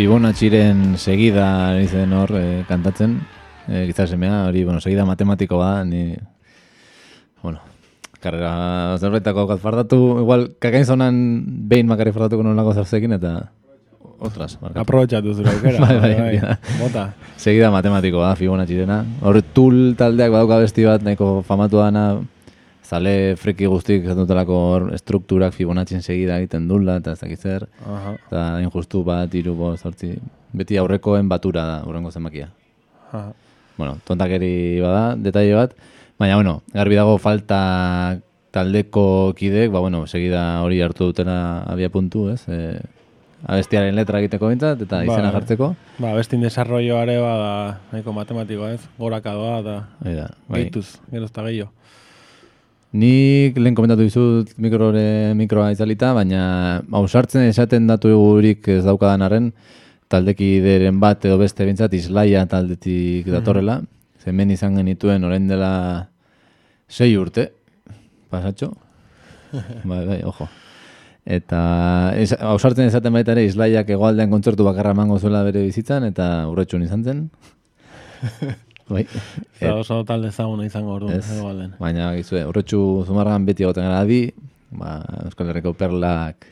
Fibonacciren 0.03 0.97
segida 0.99 1.79
izen 1.79 2.11
hor 2.19 2.33
eh, 2.35 2.65
kantatzen, 2.67 3.21
eh, 3.71 3.85
gizasemea, 3.87 4.49
hori, 4.49 4.65
bueno, 4.67 4.81
segida 4.83 5.05
matematikoa, 5.07 5.85
ni, 5.87 6.17
bueno, 7.39 7.61
karrera 8.19 8.97
zerbetako 8.99 9.45
kat 9.53 9.63
fardatu, 9.63 10.01
igual, 10.25 10.49
kakain 10.59 10.89
zonan 10.91 11.21
behin 11.71 11.87
makari 11.87 12.11
fardatuko 12.11 12.43
nolako 12.43 12.75
zauzekin, 12.83 13.15
eta 13.15 13.53
otras. 14.19 14.59
Aprobetxatu 14.75 15.37
zure 15.39 15.53
aukera. 15.55 15.87
Bai, 15.87 16.01
bai, 16.19 16.35
ja. 16.35 16.59
Bota. 16.81 17.07
Segida 17.39 17.71
matematikoa, 17.71 18.35
Fibonacci-rena. 18.41 19.05
Hor, 19.23 19.39
tul 19.55 19.95
taldeak 19.95 20.35
badauka 20.35 20.59
besti 20.65 20.89
bat, 20.91 21.07
nahiko 21.07 21.45
famatu 21.47 21.79
dana, 21.79 22.09
zale 22.93 23.37
friki 23.41 23.69
guztik 23.71 24.05
dutelako 24.05 24.57
hor 24.69 24.89
strukturak 25.01 25.55
Fibonacci 25.57 26.01
segida 26.03 26.37
egiten 26.43 26.67
dula, 26.69 26.99
eta 27.01 27.15
ez 27.17 27.21
dakit 27.23 27.41
zer. 27.41 27.67
Aha. 27.89 28.17
Eta 28.29 28.43
injustu 28.65 29.01
bat, 29.07 29.33
iru, 29.35 29.55
bo, 29.57 29.73
zortzi. 29.77 30.13
Beti 30.53 30.77
aurrekoen 30.77 31.31
batura 31.31 31.65
da, 31.69 31.79
urrengo 31.89 32.13
zenbakia. 32.13 32.51
Aha. 33.13 33.31
Bueno, 33.79 33.97
tontakeri 34.05 34.81
bada, 34.85 35.15
detaile 35.17 35.57
bat. 35.57 35.77
Baina, 36.21 36.37
bueno, 36.37 36.59
garbi 36.75 36.99
dago 36.99 37.17
falta 37.19 37.63
taldeko 38.53 39.33
kidek, 39.39 39.73
ba, 39.73 39.81
bueno, 39.81 40.05
segida 40.07 40.61
hori 40.63 40.83
hartu 40.85 41.09
dutena 41.09 41.63
abia 41.73 41.89
puntu, 41.89 42.29
ez? 42.35 42.43
E, 42.53 42.83
abestiaren 43.49 43.97
letra 43.97 44.21
egiteko 44.21 44.53
bintzat, 44.53 44.85
eta 44.85 45.01
izena 45.07 45.31
Ba. 45.31 45.39
jartzeko. 45.39 45.73
Ba, 45.97 46.13
bestin 46.19 46.45
desarrolloare 46.45 47.17
bada 47.25 47.81
nahiko 47.91 48.13
matematikoa 48.15 48.75
ez, 48.77 48.83
goraka 49.01 49.33
doa 49.35 49.61
eta 49.65 49.79
da, 50.05 50.29
bai. 50.47 50.61
gehituz, 50.61 51.01
gero 51.11 51.25
ez 51.25 51.33
da 51.33 51.49
gehiago. 51.49 51.73
Nik 52.93 53.57
lehen 53.57 53.73
komentatu 53.73 54.05
dizut 54.05 54.51
mikrore, 54.61 55.33
mikroa 55.37 55.71
itzalita, 55.73 56.11
baina 56.13 56.43
ausartzen 57.01 57.47
esaten 57.49 57.87
datu 57.89 58.11
egurik 58.13 58.69
ez 58.69 58.83
daukadan 58.85 59.25
arren, 59.25 59.47
taldekideren 60.13 60.99
bat 61.01 61.25
edo 61.25 61.39
beste 61.41 61.65
bintzat 61.65 61.95
islaia 61.97 62.45
taldetik 62.51 63.31
datorrela. 63.33 63.79
Hemen 64.29 64.53
izan 64.53 64.77
genituen 64.77 65.25
orain 65.25 65.49
dela 65.49 65.71
sei 66.87 67.17
urte, 67.17 67.49
pasatxo. 68.31 68.69
bai, 69.89 70.03
bai, 70.11 70.21
ojo. 70.29 70.51
Eta 71.25 71.63
ez, 72.19 72.35
ausartzen 72.35 72.91
esaten 72.91 73.15
baita 73.15 73.33
ere 73.33 73.47
islaiak 73.47 73.89
egoaldean 73.95 74.31
kontzertu 74.31 74.67
bakarra 74.69 74.93
emango 74.93 75.17
zuela 75.19 75.41
bere 75.47 75.65
bizitzan, 75.65 76.05
eta 76.13 76.29
urretxun 76.51 76.85
izan 76.85 77.09
zen. 77.09 77.25
bai. 78.93 79.05
Eta 79.59 79.75
oso 79.81 80.03
talde 80.09 80.29
ezaguna 80.33 80.67
izango 80.69 80.95
orduan, 80.99 81.17
Ez, 81.19 81.27
egoalden. 81.39 81.75
baina 81.81 82.11
gizue, 82.17 82.45
urretxu 82.49 82.81
zumargan 83.07 83.47
beti 83.49 83.65
egoten 83.67 83.85
gara 83.89 84.05
di, 84.09 84.27
ba, 84.71 84.99
Euskal 85.25 85.49
Herriko 85.53 85.73
perlak 85.79 86.47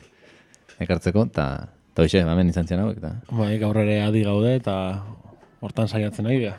ekartzeko, 0.81 1.27
eta 1.31 1.47
eta 1.93 2.05
hoxe, 2.07 2.21
hemen 2.23 2.49
izan 2.49 2.67
zian 2.67 2.81
hauek, 2.85 2.99
eta 3.03 3.15
Bai, 3.37 3.53
gaur 3.61 3.77
ere 3.83 4.01
adi 4.03 4.23
gaude 4.25 4.55
eta 4.57 4.75
hortan 5.61 5.89
saiatzen 5.89 6.25
nahi 6.25 6.39
dira. 6.39 6.57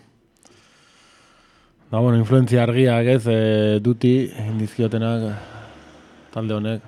Da, 1.92 2.00
bueno, 2.00 2.16
influentzia 2.22 2.64
argiak 2.64 3.08
ez, 3.18 3.24
e, 3.28 3.80
duti, 3.84 4.14
indizkiotenak 4.48 5.26
talde 6.32 6.54
honek, 6.56 6.82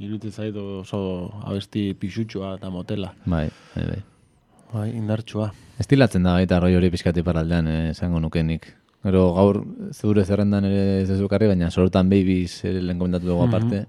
iruditzen 0.00 0.32
zait 0.44 0.56
oso 0.60 1.30
abesti 1.48 1.94
pixutxua 1.96 2.54
eta 2.58 2.68
motela. 2.72 3.14
bai, 3.24 3.46
bai, 3.76 3.84
bai. 3.94 4.02
Bai, 4.72 4.88
indartsua. 4.96 5.50
Estilatzen 5.80 6.26
da 6.26 6.34
baita 6.36 6.58
roi 6.60 6.74
hori 6.76 6.90
pixkati 6.92 7.22
paraldean, 7.24 7.68
eh, 7.68 7.90
esango 7.94 8.20
nukenik. 8.20 8.66
Gero 9.02 9.22
gaur 9.32 9.62
zure 9.96 10.24
zerrendan 10.28 10.66
ere 10.68 11.00
ez 11.02 11.08
ezukarri, 11.14 11.46
baina 11.48 11.70
sorotan 11.70 12.10
babies 12.12 12.58
ere 12.68 12.82
lehen 12.84 12.98
komentatu 13.00 13.30
dugu 13.30 13.46
aparte. 13.46 13.86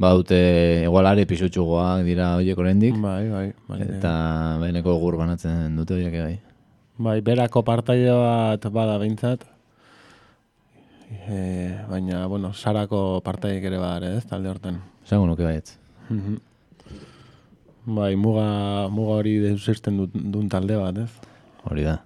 Badute 0.00 0.38
igualare 0.84 1.24
pisutxugoak 1.28 2.02
dira 2.04 2.34
horiek 2.36 2.58
oraindik 2.60 2.96
Bai, 3.00 3.28
bai, 3.28 3.46
bai. 3.68 3.78
eta 3.84 4.12
baineko 4.60 4.98
gur 5.00 5.16
banatzen 5.16 5.76
dute 5.76 5.94
horiek 5.96 6.16
bai. 6.22 6.34
Bai, 6.98 7.20
berako 7.20 7.62
partaide 7.64 8.12
bat 8.12 8.66
bada 8.72 8.96
behintzat. 8.98 9.44
E, 11.28 11.76
baina, 11.88 12.26
bueno, 12.26 12.52
sarako 12.54 13.20
partaidek 13.24 13.64
ere 13.64 13.78
bada 13.78 13.96
ere, 14.00 14.16
ez, 14.18 14.24
talde 14.26 14.48
horten. 14.48 14.80
Esango 15.04 15.26
nuke 15.28 15.44
baietz. 15.44 15.76
Mhm. 16.08 16.40
Bai, 17.86 18.16
muga, 18.18 18.88
muga 18.90 19.20
hori 19.20 19.38
deusisten 19.44 19.96
dut, 20.02 20.12
duen 20.14 20.50
talde 20.50 20.76
bat, 20.80 20.98
ez? 20.98 21.10
Hori 21.70 21.86
da. 21.86 22.00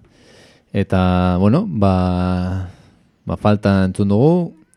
Eta, 0.71 1.01
bueno, 1.41 1.65
ba, 1.67 2.69
ba 3.25 3.37
falta 3.41 3.81
entzun 3.89 4.13
dugu, 4.13 4.31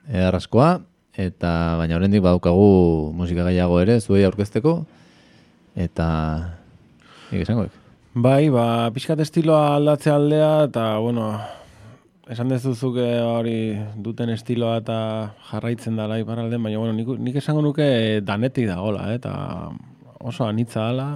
edarraskoa, 0.08 0.80
eta 1.14 1.50
baina 1.78 1.98
oraindik 2.00 2.24
badaukagu 2.24 3.12
musika 3.14 3.44
gaiago 3.46 3.78
ere, 3.84 4.00
zuei 4.00 4.24
aurkezteko, 4.26 4.78
eta, 5.76 6.08
nik 7.30 7.44
esangoek. 7.44 7.80
Bai, 8.14 8.48
ba, 8.54 8.88
pixkat 8.94 9.20
estiloa 9.22 9.74
aldatze 9.76 10.10
aldea, 10.10 10.50
eta, 10.70 10.88
bueno, 11.04 11.30
esan 12.30 12.48
dezuzuke 12.48 13.06
hori 13.20 13.58
duten 14.00 14.32
estiloa 14.32 14.78
eta 14.80 14.98
jarraitzen 15.50 15.98
dala 16.00 16.16
iparralden, 16.22 16.62
baina, 16.62 16.80
bueno, 16.80 16.94
nik, 16.96 17.10
nik 17.20 17.42
esango 17.42 17.62
nuke 17.62 18.20
danetik 18.24 18.70
dagola, 18.70 19.10
eh, 19.12 19.18
eta 19.20 19.34
oso 20.24 20.46
anitza 20.48 20.80
dala. 20.88 21.08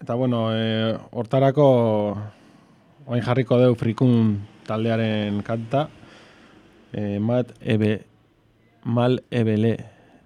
Eta, 0.00 0.14
bueno, 0.14 0.48
e, 0.52 0.96
hortarako 1.16 1.66
oain 3.06 3.22
jarriko 3.24 3.56
deu 3.60 3.76
frikun 3.78 4.40
taldearen 4.66 5.40
kanta, 5.46 5.86
e, 6.92 7.18
mat 7.22 7.52
ebe, 7.62 8.00
mal 8.84 9.20
ebele, 9.30 9.76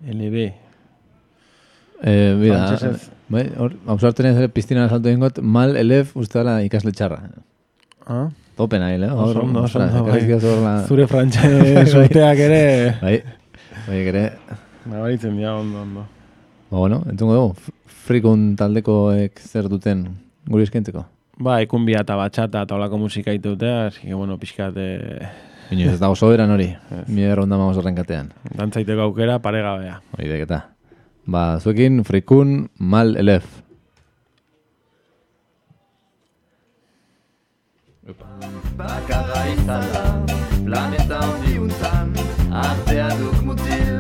LB, 0.07 0.49
Eh, 2.03 2.33
bida, 2.41 2.63
Frantsesez. 2.79 3.11
bai, 3.29 3.43
hor, 3.61 3.75
hausartzen 3.93 4.31
ez 4.31 4.37
ere 4.41 4.49
piztinan 4.49 4.89
salto 4.89 5.11
ingot, 5.13 5.37
mal 5.45 5.75
elef 5.77 6.15
uste 6.17 6.39
dela 6.39 6.63
ikasle 6.65 6.93
txarra. 6.97 7.19
ah? 8.09 8.31
Topen 8.57 8.81
ahil, 8.83 9.05
eh? 9.05 9.11
Oso 9.13 9.43
ondo, 9.43 9.63
oso 9.69 9.79
ondo, 9.79 10.05
bai. 10.07 10.23
Zure 10.89 11.07
frantxez 11.07 11.93
urteak 11.95 12.39
ere, 12.47 12.63
Bai, 13.05 13.19
bai, 13.87 13.99
ere, 14.15 14.25
nabaritzen 14.87 15.37
dira 15.37 15.53
ondo, 15.59 15.83
ondo. 15.83 16.07
Ba, 16.71 16.79
bueno, 16.79 17.03
entzungo 17.11 17.35
dugu, 17.35 17.73
frikun 18.07 18.55
taldekoek 18.57 19.41
zer 19.41 19.69
duten 19.69 20.07
guri 20.49 20.67
eskentzeko. 20.67 21.05
Ba, 21.41 21.61
ikumbia 21.65 22.03
eta 22.05 22.17
batxata 22.21 22.65
eta 22.67 22.77
olako 22.77 22.99
musika 22.99 23.33
itute, 23.33 23.71
así 23.87 24.07
que, 24.09 24.15
bueno, 24.15 24.39
pixkat, 24.39 24.77
eh, 24.77 25.31
Inoiz 25.71 25.93
ez 25.95 26.01
dago 26.01 26.17
soberan 26.19 26.51
hori, 26.51 26.69
mi 27.15 27.23
erronda 27.23 27.57
maus 27.57 27.77
horrenkatean. 27.79 28.33
dantzaiteko 28.59 29.07
aukera 29.07 29.39
paregabea. 29.39 30.01
Hori 30.17 30.29
deketa. 30.29 30.65
Ba, 31.31 31.61
zuekin 31.61 32.03
frikun 32.05 32.69
mal 32.79 33.17
elef. 33.17 33.47
Bakarra 38.81 39.43
izala, 39.53 40.05
planeta 40.65 41.21
handi 41.23 41.59
untan, 41.63 42.15
artea 42.51 43.09
duk 43.21 43.43
mutil. 43.47 44.00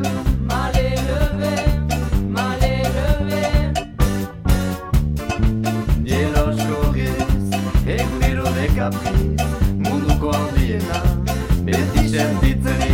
Beti 12.20 12.60
sentitzen 12.60 12.89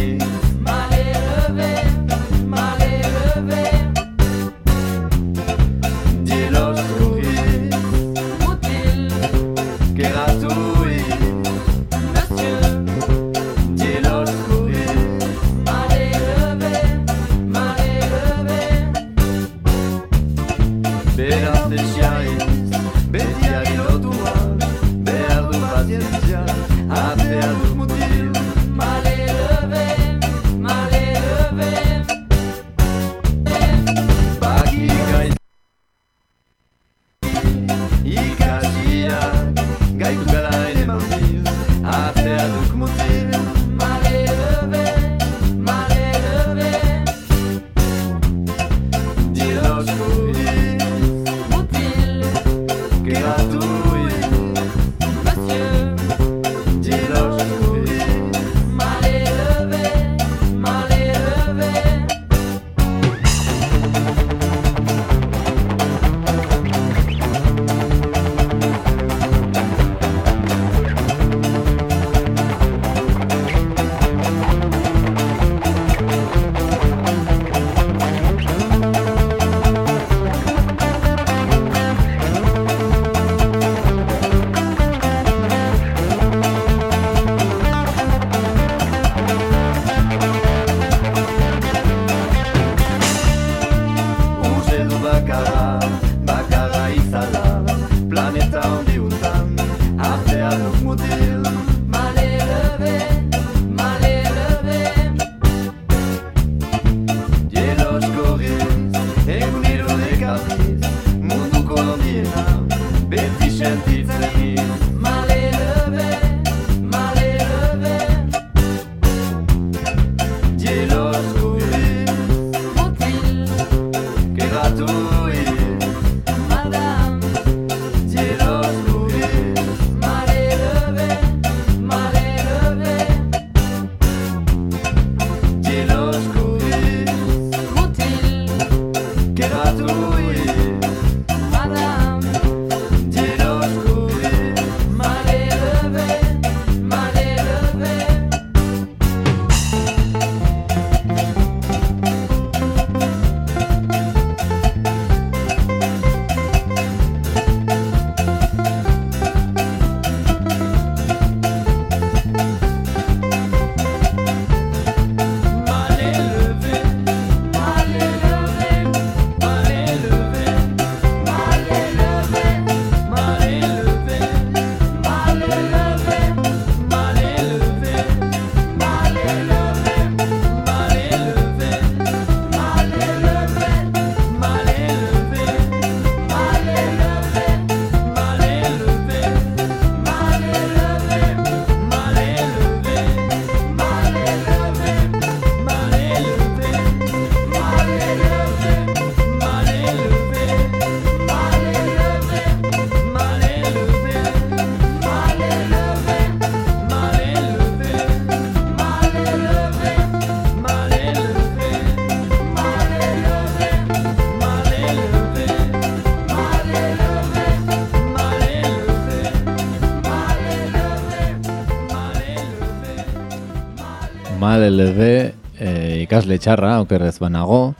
LB 224.71 225.11
e, 225.59 226.03
ikasle 226.03 226.39
txarra, 226.39 226.81
okerrez 226.85 227.19
banago, 227.23 227.75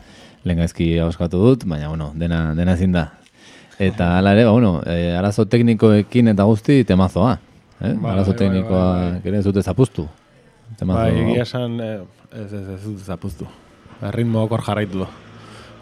lehen 0.45 0.63
gaizki 0.63 0.95
dut, 1.31 1.65
baina, 1.65 1.89
bueno, 1.89 2.13
dena, 2.15 2.55
dena 2.55 2.75
ezin 2.75 2.93
da. 2.93 3.11
Eta 3.79 4.17
hala 4.19 4.33
ere, 4.33 4.45
ba, 4.45 4.53
bueno, 4.53 4.81
e, 4.87 5.15
arazo 5.17 5.45
teknikoekin 5.45 6.29
eta 6.29 6.45
guzti 6.45 6.85
temazoa. 6.85 7.39
Eh? 7.81 7.93
Bai, 7.93 8.13
arazo 8.13 8.33
bai, 8.33 8.39
bai, 8.39 8.39
teknikoa 8.39 8.87
bai, 8.93 9.21
ere 9.25 9.39
ez 9.39 9.45
dute 9.45 9.63
zapuztu. 9.63 10.07
Temazo, 10.77 10.99
Bai, 10.99 11.13
egia 11.23 11.45
esan, 11.45 11.79
eh, 11.81 12.01
ez, 12.33 12.51
ez, 12.53 12.65
ez 12.75 12.81
dut 12.85 13.05
zapuztu. 13.05 13.47
Ritmo 14.17 14.43
okor 14.45 14.65
jarraitu 14.67 15.05
du. 15.05 15.07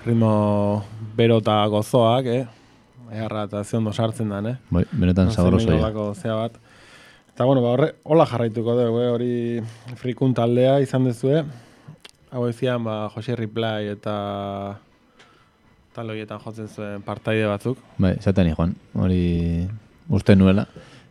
Ritmo 0.04 0.84
bero 1.16 1.38
eta 1.42 1.56
gozoak, 1.72 2.28
eh? 2.28 2.44
Eharra 3.14 3.46
eta 3.48 3.62
ze 3.64 3.76
ondo 3.78 3.92
sartzen 3.92 4.28
dan, 4.28 4.46
eh? 4.46 4.56
bai, 4.70 4.84
benetan 4.92 5.30
sabrosoia. 5.32 5.78
Olako 5.80 6.12
zea 6.14 6.34
bat. 6.34 6.58
Eta, 7.34 7.46
bueno, 7.46 7.62
ba, 7.62 7.72
horre, 7.74 7.94
hola 8.04 8.28
jarraituko 8.30 8.76
dugu, 8.78 9.00
eh? 9.02 9.06
hori 9.10 9.96
frikun 9.98 10.36
taldea 10.38 10.76
izan 10.78 11.08
dezue. 11.08 11.40
Hau 12.30 12.44
ezian, 12.46 12.84
ba, 12.86 13.08
Jose 13.10 13.34
Reply 13.34 13.88
eta 13.90 14.12
tal 15.96 16.12
horietan 16.14 16.38
jotzen 16.44 16.68
zuen 16.70 17.02
partaide 17.02 17.48
batzuk. 17.50 17.80
Bai, 17.98 18.12
zaten 18.22 18.52
joan, 18.52 18.76
hori 18.94 19.66
uste 20.14 20.38
nuela. 20.38 20.68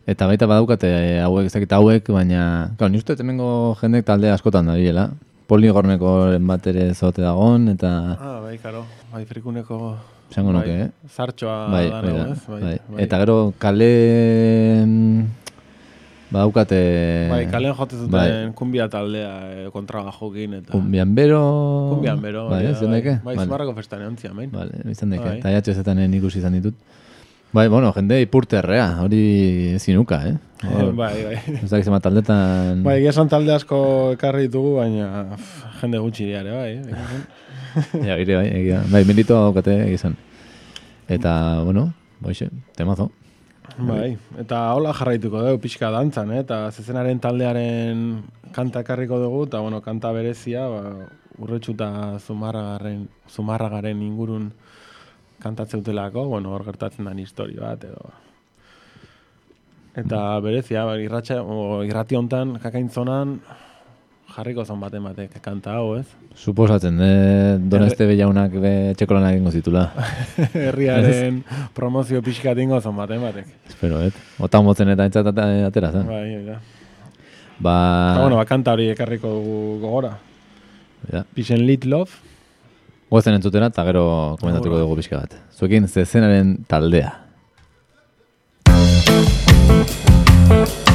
Eta 0.07 0.31
baita 0.31 0.47
badaukate 0.47 0.93
eh, 0.93 1.19
hauek, 1.25 1.51
ez 1.51 1.57
dakit 1.57 1.75
hauek, 1.75 2.07
baina... 2.15 2.47
Kau, 2.79 2.87
ni 2.87 3.03
uste 3.03 3.19
temengo 3.19 3.75
jendek 3.83 4.07
talde 4.07 4.31
askotan 4.31 4.71
da 4.71 4.79
bilela. 4.79 5.09
Poligorneko 5.51 6.15
bat 6.47 6.71
ere 6.71 6.93
zote 6.95 7.27
dagon, 7.27 7.67
eta... 7.75 7.93
Ah, 8.15 8.39
bai, 8.47 8.55
karo, 8.63 8.87
bai, 9.11 9.27
frikuneko... 9.27 9.83
Bai, 10.31 10.49
nuke, 10.55 10.81
eh? 10.87 10.91
Zartxoa 11.11 11.61
bai, 11.67 11.85
da, 11.91 12.01
bai, 12.01 12.15
da, 12.15 12.27
ez? 12.31 12.43
bai, 12.63 13.01
Eta 13.03 13.25
gero 13.27 13.41
kale... 13.59 13.93
Badaukate... 16.33 16.79
Bai, 17.29 17.43
kalean 17.51 17.75
jote 17.77 17.97
zuten 17.99 18.11
bai, 18.13 18.29
kumbia 18.57 18.87
taldea 18.89 19.33
eh, 19.51 19.67
kontraga 19.73 20.09
jokin 20.15 20.55
eta... 20.57 20.71
Kumbian 20.73 21.13
bero... 21.13 21.41
Kumbian 21.93 22.21
bero. 22.23 22.47
Bai, 22.49 22.63
ez 22.71 22.79
daike? 22.81 23.19
Bai, 23.21 23.35
Vale. 23.35 23.45
zumarrako 23.45 23.75
festan 23.77 24.01
egon 24.01 24.17
zian, 24.17 24.33
bain. 24.39 24.49
Vale, 24.53 24.81
izan 24.89 25.13
daike. 25.13 25.27
Bai. 25.27 25.37
Eta 25.43 25.53
jatxo 25.53 25.75
zetan 25.77 26.01
ikusi 26.17 26.41
izan 26.41 26.57
ditut. 26.57 26.73
Bai, 27.53 27.67
bueno, 27.69 27.91
jende 27.93 28.17
ipurterrea, 28.23 28.87
hori 29.05 29.77
zinuka, 29.77 30.23
eh? 30.31 30.33
Hor, 30.65 30.89
bai, 31.03 31.13
bai. 31.21 31.37
Ez 31.59 31.69
dakit 31.69 31.85
zenbat 31.85 32.01
taldetan... 32.09 32.81
Bai, 32.81 32.97
egia 33.03 33.13
esan 33.13 33.29
talde 33.29 33.53
asko 33.53 33.77
ekarri 34.17 34.47
ditugu, 34.47 34.79
baina 34.81 35.35
pff, 35.35 35.65
jende 35.83 36.01
gutxi 36.01 36.31
diare, 36.31 36.57
bai. 36.57 36.71
eh. 36.81 37.41
Ja, 38.09 38.17
gire, 38.17 38.39
bai, 38.41 38.47
egia. 38.57 38.81
Bai, 38.89 39.05
militoa 39.05 39.51
daukate, 39.51 39.83
egia 39.85 40.01
esan. 40.01 40.17
Eta, 41.13 41.35
bueno, 41.61 41.91
boixe, 42.25 42.49
temazo. 42.73 43.11
Bai, 43.73 44.13
eta 44.37 44.57
hola 44.75 44.91
jarraituko 44.93 45.41
dugu 45.41 45.59
pixka 45.63 45.89
dantzan, 45.93 46.31
eh? 46.35 46.41
eta 46.43 46.67
zezenaren 46.71 47.19
taldearen 47.23 48.01
kanta 48.53 48.83
ekarriko 48.83 49.17
dugu, 49.21 49.45
eta 49.47 49.61
bueno, 49.63 49.79
kanta 49.81 50.11
berezia, 50.13 50.67
ba, 50.69 51.07
urretxu 51.41 51.73
eta 51.73 52.19
zumarragaren, 52.19 53.07
zumarragaren 53.31 54.03
ingurun 54.05 54.51
kantatzeutelako, 55.41 56.27
bueno, 56.35 56.53
hor 56.53 56.67
gertatzen 56.67 57.09
den 57.09 57.23
historio 57.23 57.65
bat, 57.65 57.87
edo... 57.89 58.13
Eta 59.97 60.19
berezia, 60.41 60.85
ba, 60.89 60.97
irratxa, 61.01 61.41
o, 61.41 61.81
irrati 61.85 62.17
hontan, 62.17 62.57
kakaintzonan, 62.61 63.39
jarriko 64.33 64.65
zon 64.65 64.79
baten 64.81 65.03
batek 65.05 65.37
kanta 65.43 65.75
hau, 65.77 65.95
ez? 65.99 66.07
Suposatzen, 66.35 66.97
eh, 67.05 67.57
Doneste 67.59 68.07
Bellaunak 68.09 68.55
be 68.61 68.73
txekolanak 68.97 69.35
egingo 69.35 69.51
zitula. 69.53 69.85
Herriaren 70.65 71.43
promozio 71.75 72.21
pixka 72.25 72.55
dingo 72.57 72.79
zon 72.81 72.97
baten 72.97 73.21
batek. 73.21 73.49
Espero, 73.69 74.01
et. 74.01 74.17
Otan 74.41 74.65
motzen 74.65 74.89
eta 74.93 75.07
entzat 75.09 75.29
atera 75.29 75.91
zen. 75.91 76.09
Bai, 76.09 76.43
da. 76.47 76.59
Ba... 77.59 77.75
Eta, 78.13 78.21
bueno, 78.21 78.39
ba, 78.41 78.45
kanta 78.49 78.73
hori 78.73 78.89
ekarriko 78.93 79.33
dugu 79.37 79.57
gogora. 79.83 80.15
ja. 81.11 81.25
Pixen 81.35 81.65
Lit 81.67 81.85
Love, 81.85 82.11
Goazen 83.13 83.35
entzutera 83.37 83.67
eta 83.69 83.83
gero 83.85 84.05
komentatuko 84.41 84.79
dugu 84.81 84.95
pixka 84.97 85.19
bat. 85.21 85.35
Zuekin 85.53 85.85
zezenaren 85.87 86.55
taldea. 86.65 87.19
Urretxu 90.53 90.92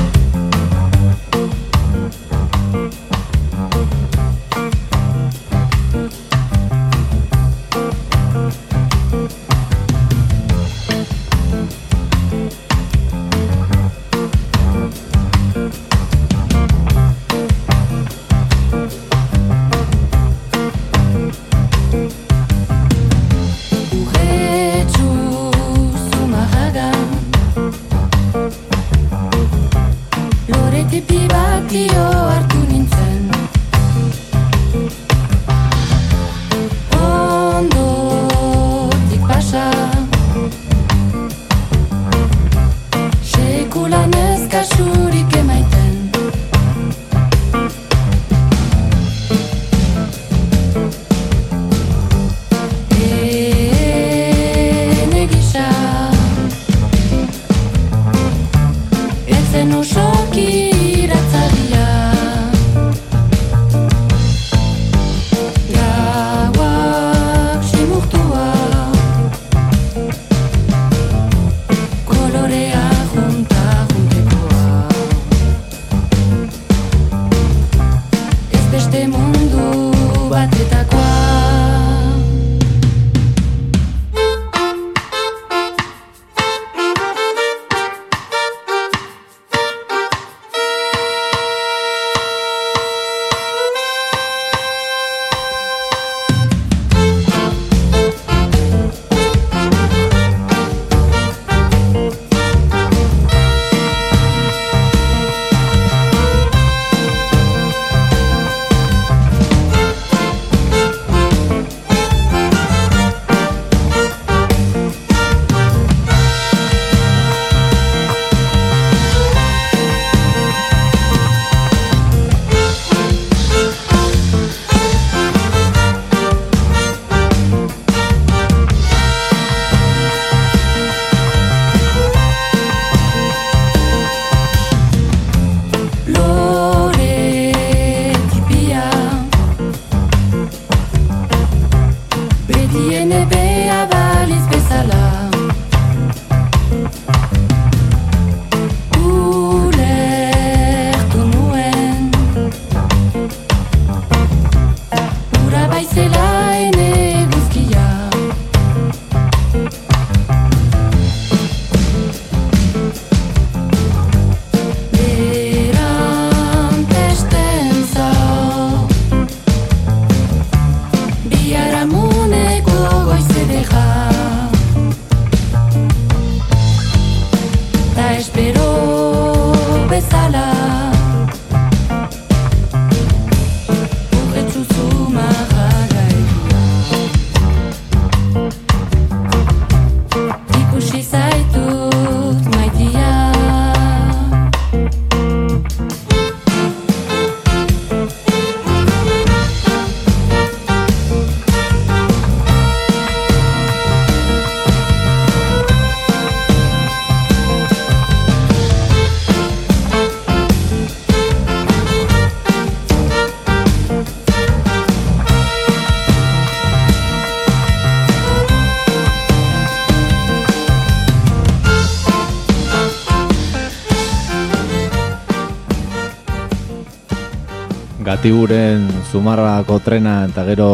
Gatiburen 228.18 228.88
Zumarrako 229.12 229.76
trena 229.78 230.24
eta 230.26 230.42
gero 230.42 230.64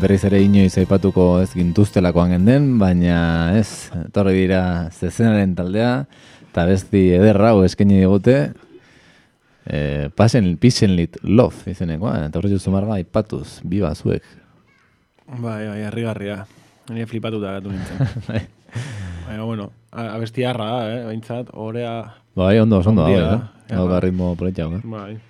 berriz 0.00 0.22
ere 0.24 0.38
inoiz 0.40 0.70
aipatuko 0.80 1.26
ez 1.42 1.50
gintuztelakoan 1.52 2.32
genden, 2.32 2.70
baina 2.80 3.18
ez, 3.58 3.90
etorri 4.06 4.32
dira 4.38 4.62
zezenaren 4.88 5.52
taldea, 5.58 5.90
eta 6.46 6.64
besti 6.64 7.02
ederra 7.18 7.52
hau 7.52 7.60
eskaini 7.66 8.00
digute, 8.00 8.38
e, 9.68 10.08
pasen, 10.16 10.54
pixen 10.56 10.96
lit 10.96 11.20
love 11.28 11.68
izenekoa, 11.68 12.16
eta 12.30 12.40
horretzu 12.40 12.62
Zumarra 12.70 12.96
aipatuz, 12.96 13.60
biba 13.68 13.92
zuek. 13.92 14.24
Bai, 15.28 15.68
bai, 15.68 15.82
harrigarria. 15.90 16.40
Nire 16.88 17.04
flipatuta 17.12 17.58
gatu 17.58 17.76
nintzen. 17.76 18.48
Baina, 19.28 19.42
bueno, 19.44 19.74
abesti 19.92 20.48
harra, 20.48 20.72
da, 20.72 20.90
eh, 20.96 21.06
behintzat, 21.12 21.52
orea, 21.52 21.98
Bai, 22.32 22.54
ondo, 22.64 22.80
oso 22.80 22.96
ondo, 22.96 23.04
hau, 23.04 23.12
Ondia, 23.12 23.32
eh? 23.34 23.74
Hau 23.76 23.84
ja, 23.90 23.96
da 23.98 24.06
ritmo 24.08 24.32
politxau, 24.40 24.78
eh? 24.78 24.86
bai. 24.88 25.27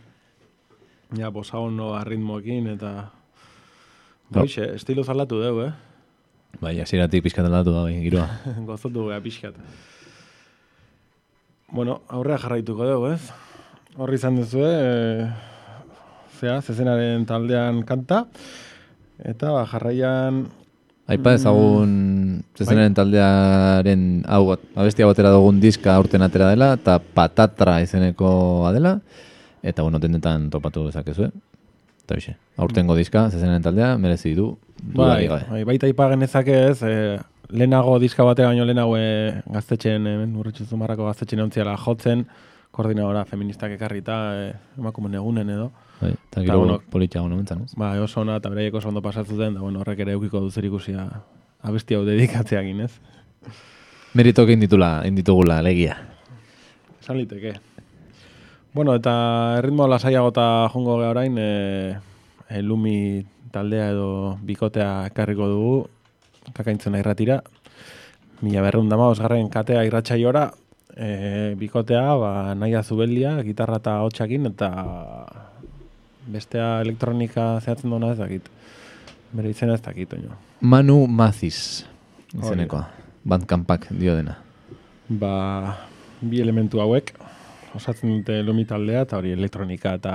Ja, 1.17 1.31
bosa 1.33 1.57
hono 1.57 1.95
arritmoekin, 1.97 2.67
eta... 2.75 2.91
Ba. 4.29 4.43
Hoxe, 4.43 4.75
estilo 4.77 5.01
zalatu 5.09 5.39
deu, 5.41 5.63
eh? 5.65 5.71
Bai, 6.61 6.75
hasieratik 6.83 7.23
pixkat 7.25 7.47
aldatu 7.49 7.73
da, 7.73 7.87
bai, 7.87 7.97
giroa. 8.03 8.27
Gozotu 8.69 9.07
gea 9.09 9.21
pixkat. 9.25 9.57
Bueno, 11.73 12.03
aurrea 12.13 12.37
jarraituko 12.43 12.85
dugu, 12.89 13.13
ez? 13.15 13.23
Horri 13.97 14.19
izan 14.21 14.37
duzu, 14.37 14.61
e, 14.69 15.29
zea, 16.41 16.59
zezenaren 16.61 17.25
taldean 17.29 17.81
kanta, 17.89 18.27
eta 19.25 19.53
ba, 19.57 19.65
jarraian, 19.71 20.47
Aipa 21.09 21.33
ezagun 21.33 21.93
zezenaren 22.53 22.93
taldearen 22.93 24.01
hau 24.29 24.43
bat, 24.51 24.65
abesti 24.77 25.01
hau 25.01 25.09
atera 25.09 25.31
dugun 25.33 25.57
diska 25.63 25.95
aurten 25.97 26.21
atera 26.21 26.51
dela, 26.53 26.75
eta 26.77 26.99
patatra 27.01 27.79
izenekoa 27.81 28.75
dela, 28.77 28.99
eta 29.63 29.83
bueno, 29.83 30.01
tendetan 30.01 30.51
topatu 30.51 30.87
dezakezu, 30.87 31.31
Eta 32.09 32.17
hoxe, 32.17 32.31
aurtengo 32.57 32.95
diska, 32.97 33.27
zezenaren 33.29 33.61
taldea, 33.61 33.91
merezi 34.01 34.31
du, 34.33 34.55
bai, 34.97 35.27
bai, 35.29 35.59
baita 35.69 35.91
ipa 35.91 36.07
genezake 36.09 36.55
ez, 36.71 36.79
e, 36.81 37.19
lehenago 37.53 37.99
diska 38.01 38.25
batera 38.25 38.49
baino 38.49 38.65
lehenago 38.65 38.95
e, 38.97 39.43
gaztetxen, 39.53 40.09
hemen 40.09 40.33
urretxu 40.41 40.65
zumarrako 40.65 41.05
gaztetxen 41.11 41.45
egontziala 41.45 41.77
jotzen, 41.85 42.25
koordinadora 42.73 43.27
feministak 43.29 43.77
ekarrita, 43.77 44.17
e, 44.41 44.49
emakumen 44.81 45.21
egunen 45.21 45.53
edo. 45.53 45.69
Bai, 46.01 46.15
eta 46.17 46.47
gero 46.49 46.59
bueno, 46.65 46.81
politxago 46.89 47.29
nomentzan, 47.29 47.67
ez? 47.69 47.77
Ba, 47.77 47.93
oso 48.01 48.25
ona 48.25 48.41
eta 48.41 48.57
beraiek 48.57 48.81
oso 48.81 48.89
ondo 48.89 49.05
pasatzuten, 49.05 49.61
da 49.61 49.69
bueno, 49.69 49.85
horrek 49.85 50.01
ere 50.07 50.17
eukiko 50.17 50.41
du 50.41 50.49
zerikusia 50.49 51.11
abesti 51.61 51.99
hau 51.99 52.07
dedikatzeakin, 52.09 52.87
ez? 52.89 52.95
Meritok 54.17 54.57
inditula, 54.57 54.95
inditugula, 55.05 55.61
legia. 55.61 56.01
Esan 57.03 57.21
liteke. 57.21 57.59
Bueno, 58.75 58.95
eta 58.95 59.59
erritmo 59.59 59.87
lasaiago 59.89 60.29
eta 60.29 60.69
jongo 60.73 60.99
gara 60.99 61.14
orain, 61.14 61.39
e, 61.41 61.97
e, 62.51 62.62
lumi 62.62 63.25
taldea 63.51 63.91
edo 63.95 64.37
bikotea 64.45 65.07
ekarriko 65.09 65.49
dugu, 65.49 65.77
kakaintzen 66.53 66.99
irratira. 67.01 67.41
Mila 68.43 68.62
berreun 68.62 68.91
dama, 68.93 69.09
osgarren 69.09 69.49
katea 69.49 69.87
irratxaiora, 69.89 70.51
e, 70.95 71.55
bikotea, 71.59 72.05
ba, 72.21 72.33
naia 72.55 72.83
zubeldia, 72.85 73.39
gitarra 73.47 73.81
eta 73.81 73.97
hotxakin, 74.05 74.51
eta 74.53 74.69
bestea 76.29 76.83
elektronika 76.85 77.55
zehatzen 77.62 77.91
duna 77.91 78.12
ez 78.12 78.19
dakit. 78.21 78.53
Bere 79.33 79.51
izena 79.53 79.79
ez 79.79 79.83
dakit, 79.85 80.12
oino. 80.12 80.37
Manu 80.61 81.07
Maziz, 81.07 81.87
izenekoa. 82.37 82.85
Bandcampak 83.29 83.89
dio 83.97 84.14
dena. 84.16 84.37
Ba, 85.09 85.79
bi 86.21 86.45
elementu 86.45 86.85
hauek 86.85 87.14
osatzen 87.79 88.11
dute 88.18 88.41
lumi 88.43 88.64
taldea 88.68 89.05
eta 89.07 89.18
hori 89.20 89.33
elektronika 89.37 89.95
eta 89.99 90.14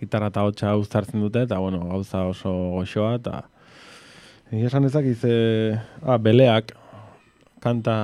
gitarra 0.00 0.30
eta 0.32 0.44
hotxa 0.48 0.74
uztartzen 0.80 1.22
dute 1.24 1.44
eta 1.46 1.58
bueno, 1.62 1.82
gauza 1.88 2.24
oso 2.28 2.52
goxoa 2.76 3.14
eta 3.20 3.42
egia 4.52 4.70
esan 4.70 4.88
ezakiz 4.88 5.18
e, 5.28 5.36
ah, 6.02 6.18
beleak 6.22 6.74
kanta 7.64 7.96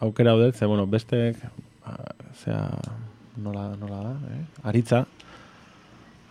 aukera 0.00 0.32
hau 0.32 0.52
ze 0.52 0.66
bueno, 0.66 0.86
bestek 0.86 1.36
ah, 1.84 2.14
zea 2.34 2.68
nola, 3.36 3.74
nola 3.76 4.02
da, 4.02 4.14
eh? 4.34 4.44
aritza 4.62 5.04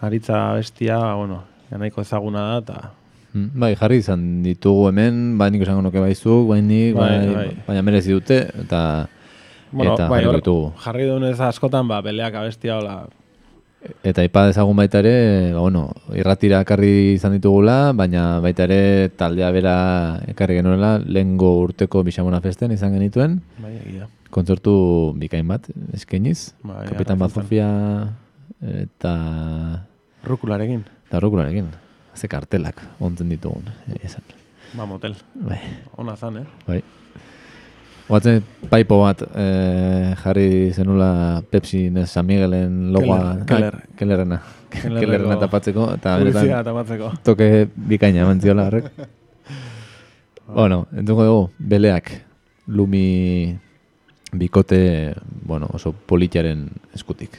aritza 0.01 0.53
bestia, 0.53 0.97
bueno, 1.15 1.43
nahiko 1.71 2.01
ezaguna 2.01 2.47
da 2.51 2.57
eta 2.63 2.79
Mm, 3.29 3.59
Bai, 3.61 3.75
jarri 3.77 3.99
izan 4.01 4.41
ditugu 4.41 4.87
hemen, 4.89 5.37
bai 5.37 5.51
nik 5.53 5.61
esango 5.61 5.83
nuke 5.85 6.01
baizuk, 6.01 6.47
bai 6.49 6.63
nik, 6.65 6.95
Bai, 6.97 7.09
bai, 7.27 7.33
bai. 7.35 7.51
baina 7.67 7.83
merezi 7.85 8.15
dute, 8.15 8.39
eta 8.63 8.79
eta 9.73 10.07
jarri 10.09 10.25
hor- 10.25 10.35
ditugu. 10.41 10.71
jarri 10.83 11.05
duenez 11.07 11.39
askotan, 11.39 11.87
ba, 11.87 12.01
beleak 12.01 12.33
abestia 12.35 12.77
hola, 12.77 13.07
Eta 14.03 14.25
ipa 14.27 14.41
dezagun 14.49 14.75
baita 14.75 14.99
ere, 14.99 15.53
ba, 15.53 15.61
bueno, 15.63 15.93
irratira 16.13 16.59
ekarri 16.65 17.13
izan 17.13 17.31
ditugula, 17.37 17.93
baina 17.95 18.41
baita 18.43 18.65
ere 18.67 19.07
taldea 19.15 19.51
bera 19.55 19.75
ekarri 20.27 20.57
genuela, 20.59 20.97
lehengo 20.99 21.53
urteko 21.61 22.03
Bixamona 22.03 22.41
festen 22.43 22.73
izan 22.75 22.91
genituen, 22.91 23.37
bai, 23.57 23.77
egia. 23.85 24.09
kontzertu 24.31 25.13
bikain 25.15 25.47
bat 25.47 25.69
eskeniz, 25.93 26.51
Bai, 26.61 26.87
Kapitan 26.91 27.19
Bazofia 27.19 27.69
eta 28.61 29.13
Rukularekin, 30.27 30.83
eta 31.07 31.19
rokularekin. 31.23 31.69
Ze 32.19 32.27
kartelak 32.27 32.81
ontzen 32.99 33.29
ditugun, 33.31 33.63
egia 33.87 34.09
esan. 34.11 34.23
ba, 34.75 34.85
motel. 34.85 35.15
Bai, 35.35 35.59
Ona 35.95 36.17
zan, 36.17 36.37
eh? 36.37 36.45
bai. 36.67 36.83
Oatzen 38.09 38.41
paipo 38.71 38.97
bat 39.03 39.21
eh, 39.37 40.15
jarri 40.17 40.71
zenula 40.73 41.43
Pepsi 41.45 41.89
nes 41.93 42.09
San 42.09 42.25
Miguelen 42.25 42.89
logoa. 42.93 43.45
Keller. 43.45 43.75
Ah, 43.77 43.97
Kellerrena. 43.99 44.39
Kellerreko 44.69 45.03
Kellerrena 45.05 45.37
tapatzeko. 45.43 45.85
Eta 45.93 46.15
Publizia 46.17 46.63
tapatzeko. 46.65 47.11
toke 47.23 47.67
bikaina 47.91 48.23
eman 48.25 48.41
ziola 48.41 48.65
horrek. 48.69 48.89
bueno, 50.59 50.87
entzungo 50.97 51.27
dugu, 51.27 51.43
beleak 51.59 52.09
lumi 52.67 53.57
bikote, 54.33 55.13
bueno, 55.45 55.69
oso 55.73 55.93
politiaren 55.93 56.67
eskutik. 56.93 57.37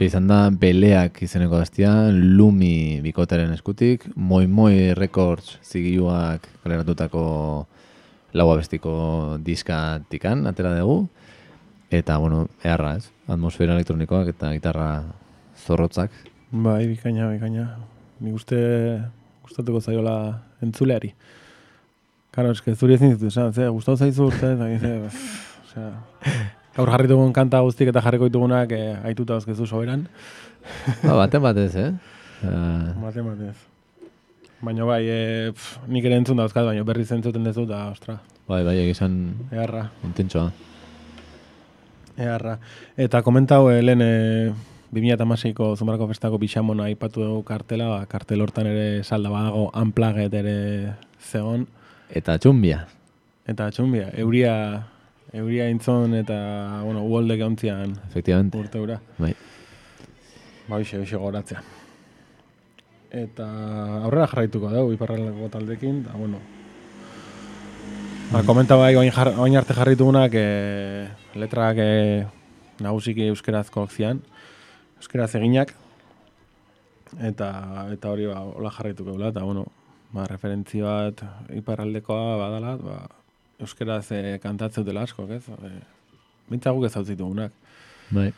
Hau 0.00 0.06
izan 0.08 0.30
da, 0.30 0.46
beleak 0.48 1.18
izeneko 1.26 1.58
gaztia, 1.60 1.90
Lumi 2.08 3.02
bikotaren 3.04 3.50
eskutik, 3.52 4.06
Moi 4.16 4.46
Moi 4.48 4.94
Records 4.96 5.58
zigiluak 5.60 6.46
kaleratutako 6.62 7.24
lau 8.32 8.46
abestiko 8.48 8.94
diskatikan, 9.44 10.46
atera 10.48 10.70
dugu. 10.78 11.02
Eta, 11.92 12.16
bueno, 12.16 12.46
eharra 12.64 12.94
ez, 12.96 13.10
atmosfera 13.28 13.74
elektronikoak 13.76 14.30
eta 14.32 14.54
gitarra 14.54 14.86
zorrotzak. 15.66 16.14
Bai, 16.48 16.86
bikaina, 16.94 17.26
bikaina. 17.34 17.66
Nik 18.24 18.38
uste 18.40 18.62
gustatuko 19.42 19.82
zaiola 19.84 20.14
entzuleari. 20.64 21.12
Karo, 22.32 22.54
eske 22.56 22.72
zuri 22.72 22.96
ezin 22.96 23.12
zitu, 23.18 23.28
esan, 23.28 23.52
ze, 23.52 23.68
gustatu 23.68 24.00
zaizu 24.00 24.30
urte, 24.30 24.54
eta 24.56 24.70
gize, 24.72 24.94
osea, 25.66 25.92
gaur 26.76 26.90
jarri 26.90 27.08
dugun 27.10 27.32
kanta 27.36 27.60
guztik 27.66 27.88
eta 27.90 28.00
jarriko 28.04 28.28
ditugunak 28.30 28.72
eh, 28.72 28.96
aituta 29.10 29.34
dauzkezu 29.38 29.66
soberan. 29.66 30.06
Ba, 31.02 31.14
baten 31.24 31.42
batez, 31.42 31.74
eh? 31.76 31.92
Uh, 32.40 32.94
Mate, 32.96 33.20
matez. 33.20 33.52
Baina 34.64 34.86
bai, 34.88 35.02
e, 35.12 35.50
pf, 35.52 35.74
nik 35.92 36.06
ere 36.08 36.16
entzun 36.16 36.38
dauzkat, 36.40 36.64
baina 36.64 36.80
berriz 36.88 37.10
entzuten 37.12 37.44
dezu, 37.44 37.66
da, 37.68 37.82
ostra, 37.92 38.14
bai, 38.48 38.62
bai, 38.64 38.78
egizan 38.80 39.18
eharra, 39.52 39.90
intentsoa. 40.08 40.46
eharra. 42.16 42.54
Eta 42.96 43.20
komentau, 43.22 43.68
e, 43.68 43.82
lehen, 43.84 44.00
e, 44.00 44.54
2006ko 44.96 45.74
Zumarako 45.76 46.08
Festako 46.08 46.38
pixamona 46.40 46.88
aipatu 46.88 47.20
dugu 47.26 47.42
kartela, 47.44 47.90
ba, 47.92 48.06
kartel 48.08 48.40
hortan 48.40 48.66
ere 48.72 49.04
salda 49.04 49.28
badago 49.28 49.68
unplugged 49.76 50.32
ere 50.40 50.56
zegon, 51.20 51.66
Eta 52.08 52.38
txumbia. 52.38 52.86
eta 53.46 53.68
txumbia, 53.70 54.08
euria, 54.16 54.86
euria 55.32 55.68
intzon 55.70 56.14
eta, 56.18 56.82
bueno, 56.84 57.02
uolde 57.02 57.36
gehontzian 57.36 57.94
Efectivamente. 58.08 58.58
urteura. 58.58 59.00
Bai. 59.18 59.34
Ba, 60.68 60.78
hoxe, 60.78 60.98
hoxe 60.98 61.16
goratzea. 61.16 61.62
Eta 63.10 63.46
aurrera 64.04 64.28
jarraituko 64.30 64.70
dugu 64.70 64.94
iparraldeko 64.94 65.48
taldekin, 65.50 66.04
da, 66.06 66.14
bueno. 66.14 66.38
Ba, 68.30 68.44
komenta 68.46 68.76
bai, 68.78 68.94
oin, 68.94 69.10
jar, 69.10 69.32
oin 69.42 69.56
arte 69.58 69.74
jarritugunak, 69.74 70.34
e, 70.34 71.08
letrak 71.34 71.80
e, 71.82 72.26
nagusiki 72.80 73.26
euskerazkoak 73.32 73.90
zian, 73.90 74.22
euskeraz 75.02 75.32
eginak, 75.34 75.74
eta 77.18 77.50
eta 77.90 78.12
hori 78.12 78.28
ba, 78.30 78.44
hola 78.46 78.70
jarraituko 78.70 79.16
dula, 79.16 79.32
eta 79.34 79.42
bueno, 79.42 79.66
ba, 80.14 80.28
referentzi 80.30 80.82
bat 80.86 81.24
iparraldekoa 81.58 82.36
badala, 82.38 82.76
ba, 82.78 83.00
euskeraz 83.64 84.06
e, 84.12 84.38
kantatzen 84.42 84.86
dela 84.86 85.04
askok, 85.06 85.30
ez? 85.36 85.44
E, 85.48 85.72
Mintza 86.50 86.72
guk 86.74 86.86
ez 86.88 86.94
hau 86.98 87.04
zitugunak. 87.04 87.52
Bai. 88.10 88.30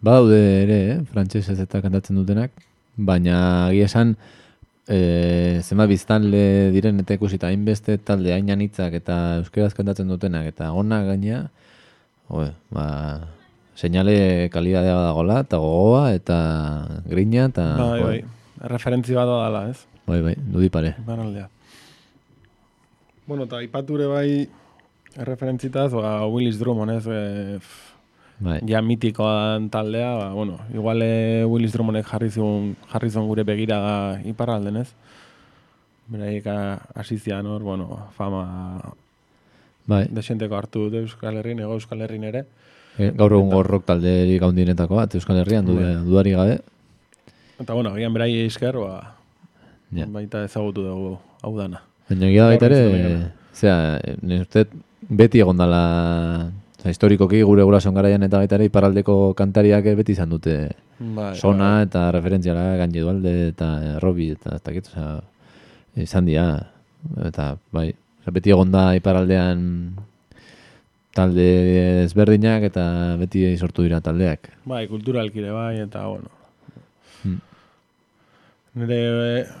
Badaude 0.00 0.38
ere, 0.62 0.78
eh? 0.94 1.00
frantsesez 1.12 1.58
eta 1.60 1.82
kantatzen 1.84 2.16
dutenak, 2.16 2.54
baina 2.96 3.36
egia 3.68 3.88
esan 3.90 4.14
e, 4.88 5.60
zenbat 5.60 5.90
biztanle 5.90 6.44
diren 6.72 7.02
eta 7.02 7.18
ikusita 7.18 7.50
hainbeste 7.50 7.98
talde 8.00 8.32
hain 8.32 8.48
anitzak 8.54 8.96
eta 8.96 9.18
euskeraz 9.42 9.74
kantatzen 9.76 10.08
dutenak 10.08 10.48
eta 10.54 10.70
ona 10.72 11.02
gaina, 11.04 11.44
oe, 12.32 12.48
ba, 12.72 12.86
seinale 13.76 14.48
kalidadea 14.52 14.96
dagola 15.10 15.40
eta 15.44 15.60
gogoa 15.60 16.10
eta 16.16 16.40
grina 17.08 17.48
eta 17.50 17.70
Bai, 17.76 18.02
bai. 18.02 18.18
Referentzi 18.72 19.16
bat 19.16 19.28
dala, 19.28 19.68
ez? 19.72 19.84
bai, 20.10 20.20
bai, 20.24 20.34
dudi 20.36 20.68
pare. 20.68 20.94
Banaldea. 21.06 21.48
Bueno, 23.26 23.44
eta 23.46 23.60
ipature 23.62 24.08
bai 24.10 24.48
referentzitaz, 25.16 25.92
ba, 25.92 26.26
Willis 26.26 26.58
Drummond, 26.58 26.90
ez? 26.92 27.06
E, 27.06 27.58
Bai. 28.40 28.60
ja 28.66 28.80
mitikoan 28.82 29.68
taldea, 29.70 30.14
ba, 30.16 30.28
bueno, 30.32 30.58
igual 30.72 31.02
e, 31.02 31.44
Willis 31.44 31.72
Drummondek 31.74 32.06
jarri 32.08 32.30
zuen, 32.30 32.74
jarri 32.92 33.10
zuen 33.10 33.26
gure 33.28 33.44
begira 33.44 34.20
iparralden, 34.24 34.76
ez? 34.80 34.88
Beraiek 36.10 36.46
a- 36.46 36.80
hasi 36.94 37.18
zian 37.18 37.46
hor, 37.46 37.62
bueno, 37.62 38.08
fama 38.16 38.94
Bai, 39.86 40.06
desenteko 40.10 40.56
hartu 40.56 40.86
dute 40.88 41.02
Euskal 41.04 41.36
Herrin, 41.36 41.60
ego 41.60 41.74
Euskal 41.74 42.00
Herrin 42.02 42.24
ere. 42.24 42.44
e, 42.98 43.10
gaur 43.16 43.32
egun 43.32 43.50
gorrok 43.50 43.84
talderik 43.86 44.40
gaundinetako 44.40 44.96
bat, 44.96 45.14
Euskal 45.14 45.38
Herrian 45.42 45.66
du, 45.66 45.76
Bai. 45.76 45.94
dudari 46.04 46.30
gabe. 46.32 46.60
Eta, 47.60 47.74
bueno, 47.74 47.92
gian 47.96 48.12
berai 48.14 48.46
esker, 48.46 48.76
ba, 48.78 49.16
Ja. 49.92 50.06
baita 50.06 50.44
ezagutu 50.44 50.82
dugu 50.86 51.18
hau 51.42 51.56
dana. 51.58 51.82
Baina 52.08 52.26
egia 52.28 52.42
da 52.44 52.48
baita 52.54 52.66
ere, 52.66 52.80
dut 53.18 53.30
zera, 53.54 54.00
nire 54.22 54.46
beti 55.10 55.42
egon 55.42 55.58
dala, 55.58 55.82
oza, 56.78 56.92
historikoki 56.92 57.42
gure 57.42 57.66
gurason 57.66 57.96
garaian 57.96 58.22
eta 58.22 58.38
baita 58.40 58.56
ere 58.58 58.68
iparraldeko 58.70 59.34
kantariak 59.38 59.90
beti 59.98 60.14
izan 60.14 60.30
dute 60.30 60.56
Bai, 61.00 61.32
sona 61.34 61.80
eta 61.86 62.10
referentziala 62.14 62.76
gaine 62.80 63.02
dualde 63.02 63.34
eta 63.50 63.98
Robi 64.04 64.30
eta 64.36 64.56
ez 64.58 64.62
dakit, 64.62 64.92
oza, 64.92 65.20
izan 65.96 66.30
dira, 66.30 66.46
eta 67.26 67.54
bai, 67.74 67.90
oza, 68.22 68.34
beti 68.36 68.54
egon 68.54 68.70
da 68.70 68.90
iparraldean 68.98 69.66
talde 71.16 71.46
ezberdinak 72.06 72.68
eta 72.70 72.84
beti 73.18 73.48
sortu 73.58 73.82
dira 73.82 73.98
taldeak. 74.00 74.52
Bai, 74.70 74.84
kulturalkire 74.88 75.50
bai, 75.50 75.80
eta, 75.82 76.06
bueno. 76.06 76.30
Hmm. 77.24 77.40
Nire, 78.78 79.00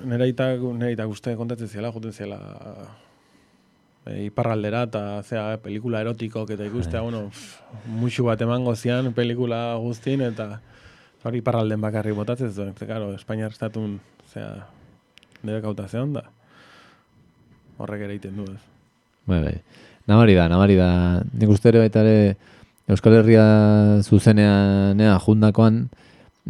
nire 0.06 0.28
aitak, 0.28 0.62
nire 0.62 0.92
aitak 0.92 1.10
uste 1.10 1.34
kontatzen 1.36 1.68
ziela, 1.68 1.90
joten 1.90 2.14
ziela 2.14 2.38
e, 4.10 4.24
iparraldera, 4.26 4.84
eta 4.90 5.22
zea, 5.22 5.44
pelikula 5.62 6.02
erotikok 6.04 6.50
eta 6.56 6.66
ikustea, 6.66 7.02
bueno, 7.06 7.28
musu 7.86 8.26
bat 8.26 8.42
emango 8.42 8.74
zian 8.76 9.12
pelikula 9.16 9.76
guztin, 9.82 10.24
eta 10.26 10.60
hori 11.24 11.40
iparralden 11.40 11.80
bakarrik 11.80 12.16
botatzen 12.18 12.52
zuen, 12.52 12.74
ze, 12.76 12.88
karo, 12.90 13.12
Espainiar 13.14 13.54
estatun, 13.54 13.98
zea, 14.32 14.66
nire 15.42 15.62
kautazean 15.64 16.14
da. 16.18 16.26
Horrek 17.80 18.04
ere 18.04 18.18
egiten 18.18 18.36
du, 18.36 18.50
ez. 18.52 18.60
Bai, 19.30 19.40
bai. 19.46 19.56
Namari 20.10 20.34
da, 20.34 20.48
namari 20.50 20.76
da. 20.76 20.90
Nik 21.38 21.52
uste 21.52 21.70
ere 21.70 21.84
baita 21.84 22.02
ere 22.02 22.36
Euskal 22.90 23.20
Herria 23.20 23.44
zuzenean 24.02 24.98
ea, 25.00 25.14
jundakoan 25.22 25.84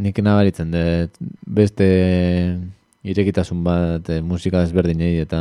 nik 0.01 0.21
nabaritzen 0.25 0.71
dut 0.73 1.19
beste 1.45 1.89
irekitasun 3.05 3.65
bat 3.65 4.09
e, 4.09 4.21
musika 4.25 4.63
ezberdinei 4.65 5.19
eta 5.25 5.41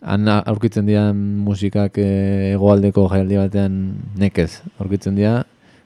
han 0.00 0.28
aurkitzen 0.28 0.86
dian 0.88 1.16
musikak 1.44 1.98
e, 2.00 2.08
hegoaldeko 2.54 3.06
jaialdi 3.12 3.36
batean 3.36 3.78
nekez 4.16 4.62
aurkitzen 4.78 5.16
dira. 5.18 5.44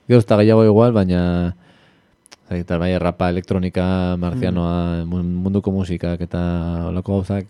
Gero 0.08 0.20
ez 0.20 0.26
gehiago 0.28 0.64
igual, 0.64 0.92
baina 0.92 1.54
Zaitar, 2.44 2.78
bai, 2.78 2.92
rapa, 3.00 3.30
elektronika, 3.32 4.16
marzianoa, 4.20 5.04
mun- 5.08 5.32
munduko 5.46 5.72
musikak 5.72 6.20
eta 6.20 6.40
olako 6.90 7.20
gauzak 7.20 7.46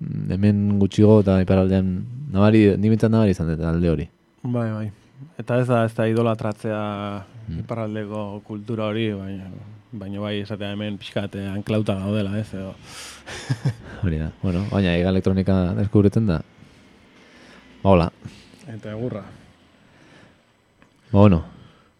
mm, 0.00 0.26
hemen 0.34 0.58
gutxigo 0.78 1.20
eta 1.22 1.38
iparaldean 1.40 1.88
nabari, 2.30 2.76
ni 2.76 2.90
bintzat 2.92 3.10
nabari 3.10 3.32
izan 3.32 3.48
dut 3.48 3.64
alde 3.64 3.88
hori. 3.88 4.06
Bai, 4.42 4.68
bai. 4.70 4.90
Eta 5.40 5.56
ez 5.62 5.66
da, 5.70 5.84
ez 5.88 5.94
da 5.96 6.06
idolatratzea 6.10 6.82
iparraldeko 7.62 8.42
kultura 8.44 8.90
hori, 8.92 9.08
baina, 9.16 9.48
baina 9.94 10.20
bai 10.22 10.34
esatea 10.42 10.72
hemen 10.74 10.96
pixkat 10.98 11.36
eh, 11.38 11.46
anklauta 11.52 11.94
gaudela, 12.00 12.34
ez, 12.40 12.48
edo. 12.54 12.74
Hori 14.04 14.18
da. 14.20 14.30
Bueno, 14.42 14.64
baina 14.72 14.94
ega 14.98 15.12
elektronika 15.14 15.58
deskubritzen 15.78 16.26
da. 16.30 16.40
Ba, 17.82 17.90
hola. 17.94 18.08
Eta 18.66 18.94
egurra. 18.94 19.24
Ba, 21.12 21.18
bueno. 21.18 21.44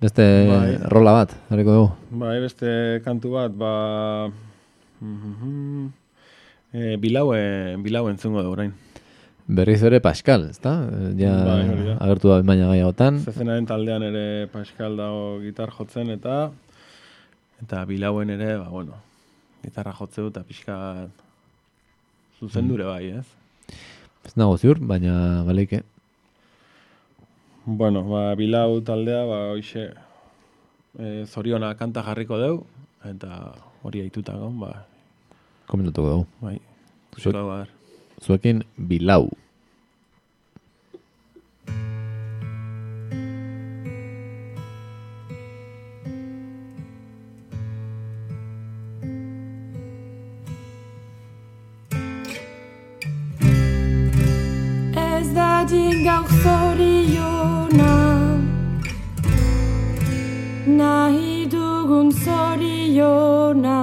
Beste 0.05 0.25
Bai. 0.49 0.73
rola 0.93 1.13
bat, 1.17 1.31
harriko 1.49 1.75
dugu. 1.79 1.93
Bai, 2.21 2.39
beste 2.43 3.01
kantu 3.05 3.37
bat, 3.39 3.55
ba... 3.57 3.75
mhm, 5.01 5.93
E, 6.75 6.97
bilaue, 6.99 7.77
bilaue 7.85 8.11
entzungo 8.11 8.43
da 8.43 8.51
orain. 8.51 8.73
Berriz 9.47 9.79
ere 9.87 10.01
Pascal, 10.03 10.49
ezta? 10.51 10.73
Ja 11.15 11.31
Bai, 11.47 11.93
agertu 11.95 12.33
da 12.33 12.41
baina 12.43 12.67
gaiagotan. 12.73 13.21
Zezenaren 13.23 13.69
taldean 13.71 14.03
ere 14.03 14.49
Pascal 14.51 14.97
dago 14.99 15.39
gitar 15.45 15.71
jotzen 15.71 16.11
eta 16.11 16.49
eta 17.65 17.85
bilauen 17.89 18.31
ere, 18.31 18.57
ba, 18.61 18.69
bueno, 18.69 18.99
gitarra 19.65 19.95
jotzeu 19.97 20.29
eta 20.29 20.45
pixka 20.45 20.77
zuzendure 22.39 22.85
bai, 22.85 23.05
ez? 23.21 23.27
Ez 24.25 24.35
nago 24.37 24.57
ziur, 24.61 24.81
baina 24.81 25.43
baleike. 25.47 25.83
Bueno, 27.65 28.05
ba, 28.05 28.27
bilau 28.37 28.81
taldea, 28.85 29.23
ba, 29.29 29.39
hoxe, 29.55 29.87
e, 30.99 31.25
zoriona 31.25 31.73
kanta 31.81 32.05
jarriko 32.05 32.39
deu, 32.41 32.59
eta 33.09 33.55
hori 33.85 34.05
aituta 34.05 34.37
gon, 34.37 34.59
ba, 34.61 34.75
Komentatuko 35.67 36.11
dugu. 36.11 36.27
bai, 36.45 36.59
Zuek-. 37.17 37.71
Zuekin 38.21 38.65
Bilau. 38.77 39.31
Gaur 56.05 56.29
zoriona 56.43 57.93
Nahi 60.79 61.33
dugun 61.53 62.11
zoriona 62.25 63.79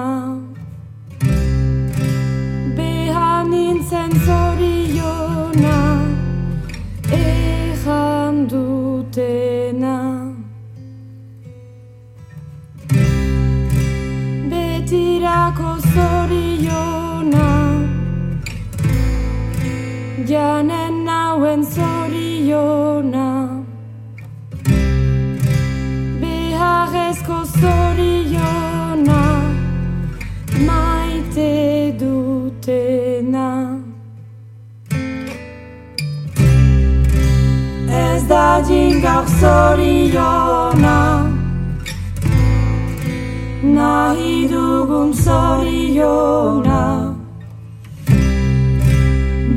zoriona 39.41 40.97
Nahi 43.75 44.33
dugun 44.51 45.09
zoriona 45.23 46.81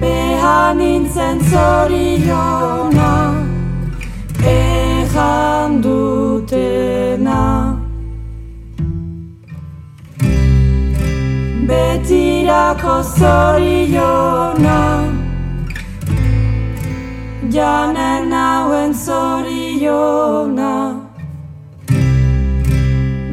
Beha 0.00 0.60
nintzen 0.78 1.36
zoriona 1.50 3.10
Ejan 4.54 5.76
dutena 5.84 7.42
Betirako 11.68 12.96
zoriona 13.18 14.80
Janen 17.54 18.32
hauen 18.40 18.92
zoriona 19.04 19.63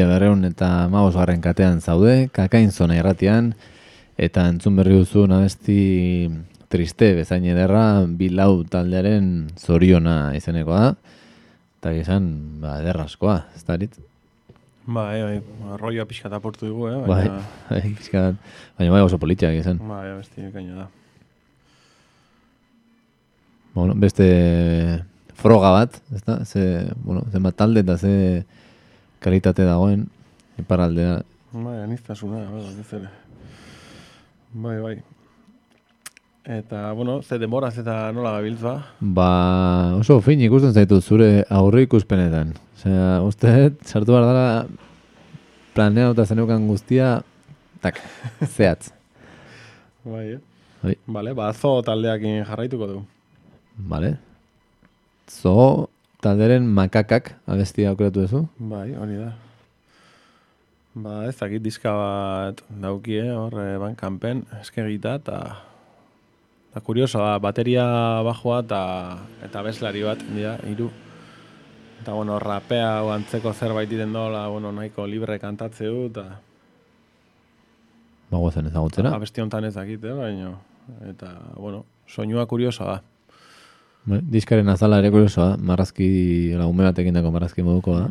Mila 0.00 0.14
berreun 0.16 0.46
eta 0.48 0.88
maos 0.88 1.12
garren 1.12 1.42
katean 1.44 1.82
zaude, 1.84 2.30
kakain 2.32 2.70
zona 2.72 2.94
irratian, 2.96 3.50
eta 4.16 4.46
entzun 4.48 4.78
berri 4.78 4.94
duzu 4.96 5.26
abesti 5.28 6.30
triste 6.72 7.10
bezain 7.18 7.44
ederra, 7.44 8.06
bilau 8.08 8.64
taldearen 8.64 9.50
zoriona 9.60 10.32
izenekoa 10.32 10.78
da, 10.80 10.94
eta 11.82 11.92
gizan, 11.98 12.30
ba, 12.62 12.78
ederrazkoa, 12.80 13.34
ez 13.52 13.60
da 13.66 13.76
erit? 13.76 13.98
Bai, 14.86 15.20
bai, 15.20 15.34
arroioa 15.76 16.06
pixka 16.08 16.30
eta 16.32 16.40
dugu, 16.40 16.88
eh? 16.88 16.96
Bai, 17.04 17.26
Baina, 17.28 17.42
bai, 17.68 17.82
pixka 17.98 18.22
baina 18.78 18.94
bai 18.94 19.02
oso 19.02 19.18
politiak 19.18 19.52
izan. 19.52 19.82
bai, 19.84 20.06
abesti 20.14 20.46
bikaina 20.46 20.78
da. 20.78 20.86
Bueno, 23.74 23.92
beste 24.00 25.04
froga 25.34 25.74
bat, 25.76 26.00
ez 26.16 26.24
da? 26.24 26.38
Ze, 26.46 26.88
bueno, 27.04 27.26
zenbat 27.30 27.60
talde 27.60 27.84
eta 27.84 27.98
ze 27.98 28.46
kalitate 29.20 29.64
dagoen, 29.68 30.06
iparaldea. 30.60 31.20
Bai, 31.52 31.78
anistasuna, 31.84 32.44
bai. 32.50 33.00
Bai, 34.52 34.76
bai. 34.82 34.98
Eta, 36.50 36.92
bueno, 36.96 37.20
ze 37.22 37.38
demoraz 37.38 37.76
eta 37.78 38.10
nola 38.16 38.32
gabiltz 38.38 38.62
ba? 38.64 38.74
Ba, 39.00 39.30
oso 40.00 40.16
fin 40.24 40.40
ikusten 40.40 40.72
zaitut 40.72 41.04
zure 41.04 41.44
aurre 41.52 41.84
ikuspenetan. 41.84 42.54
Osea, 42.78 43.20
uste, 43.22 43.52
sartu 43.84 44.16
behar 44.16 44.24
dara 44.24 44.46
planeatuta 45.76 46.24
zeneukan 46.24 46.64
guztia, 46.66 47.20
tak, 47.84 48.00
zehatz. 48.56 48.90
Bai, 50.02 50.24
eh? 50.38 50.40
Bai. 50.80 50.96
Vale, 51.06 51.36
ba, 51.36 51.52
zo 51.52 51.76
taldeakin 51.84 52.40
jarraituko 52.48 52.88
du. 52.88 52.98
Vale. 53.92 54.14
Zo, 55.28 55.90
talderen 56.20 56.66
makakak 56.68 57.34
abestia 57.46 57.90
aukeratu 57.90 58.24
duzu. 58.26 58.42
Bai, 58.58 58.90
hori 58.96 59.16
da. 59.20 59.32
Ba, 60.94 61.24
ez 61.28 61.36
dakit 61.38 61.62
diska 61.62 61.92
bat 61.94 62.62
daukie, 62.82 63.22
hor, 63.32 63.54
ban 63.80 63.94
kanpen, 63.96 64.44
eskegita, 64.60 65.14
eta 65.20 65.38
eta 66.70 66.80
kurioso 66.86 67.18
da, 67.22 67.38
bateria 67.42 67.84
bajoa 68.26 68.60
eta 68.64 68.80
eta 69.46 69.62
beslari 69.66 70.02
bat, 70.06 70.22
dira, 70.34 70.56
hiru. 70.66 70.90
Eta, 72.02 72.12
bueno, 72.16 72.38
rapea 72.40 73.02
o 73.04 73.10
antzeko 73.12 73.52
zerbait 73.52 73.90
iten 73.92 74.12
dola, 74.12 74.46
bueno, 74.48 74.72
nahiko 74.72 75.06
libre 75.06 75.38
kantatze 75.38 75.86
du, 75.86 76.06
eta 76.10 76.40
Ba, 78.30 78.38
guazen 78.38 78.66
ezagutzera. 78.70 79.10
abesti 79.14 79.40
honetan 79.42 79.64
ez 79.66 79.74
dakit, 79.74 80.04
eh, 80.04 80.12
baina, 80.14 80.52
eta, 81.10 81.32
bueno, 81.56 81.84
soinua 82.06 82.46
kurioso 82.46 82.84
da. 82.84 83.00
Bai, 84.08 84.20
diskaren 84.32 84.68
azala 84.72 84.98
ere 85.02 85.10
kuriosoa, 85.12 85.56
marrazki, 85.60 86.08
la 86.56 86.66
ume 86.70 86.86
batekin 86.88 87.16
dako 87.16 87.32
marrazki 87.34 87.64
moduko 87.66 87.98
da. 87.98 88.08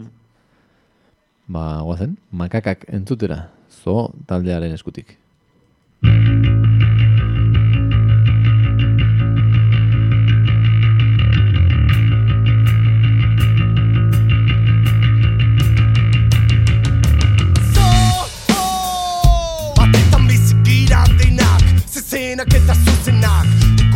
Ba, 1.50 1.66
guazen, 1.82 2.18
makakak 2.32 2.86
entzutera, 2.94 3.48
zo 3.82 4.12
taldearen 4.30 4.78
eskutik. 4.78 5.18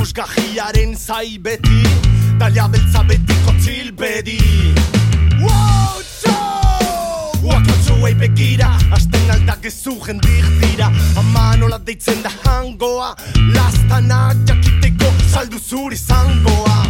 Ikusgahiaren 0.04 0.98
zai 1.00 1.38
beti 1.40 1.80
Dalia 2.36 2.66
beltza 2.68 3.04
betiko 3.08 3.54
begira 8.20 8.68
Asten 8.92 9.22
jendik 10.04 10.44
dira. 10.60 10.92
Ama 11.16 11.56
saldu 15.32 15.58
zuri 15.70 15.96
zangoa. 15.96 16.84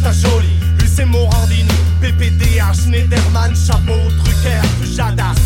Eta 0.00 1.06
Morandini 1.06 1.78
PPDH, 2.00 2.90
Nederman, 2.90 3.54
Chabot, 3.54 4.10
Drucker, 4.18 4.62
Pujadas 4.80 5.38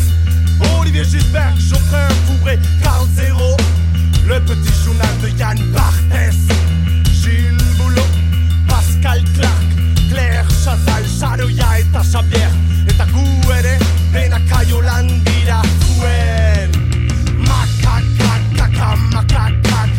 Olivier 0.78 1.04
Gisbert, 1.04 1.54
Geoffrin, 1.58 2.08
Fourré, 2.24 2.58
Carl 2.82 3.06
Zéro 3.14 3.56
Le 4.26 4.40
petit 4.40 4.84
journal 4.84 5.14
de 5.22 5.28
Yann 5.38 5.58
Barthès 5.72 6.67
Pascal 8.98 9.22
Clark 9.34 10.10
Claire 10.10 10.44
Chazal, 10.48 11.04
Saroia 11.06 11.78
eta 11.78 12.02
Xavier. 12.02 12.50
Eta 12.88 13.06
gu 13.12 13.52
ere, 13.52 13.78
dena 14.12 14.40
kaio 14.50 14.80
lan 14.82 15.06
dira 15.24 15.62
zuen. 15.84 16.70
Makakak, 17.38 18.42
kaka, 18.56 18.96
makakak. 19.14 19.90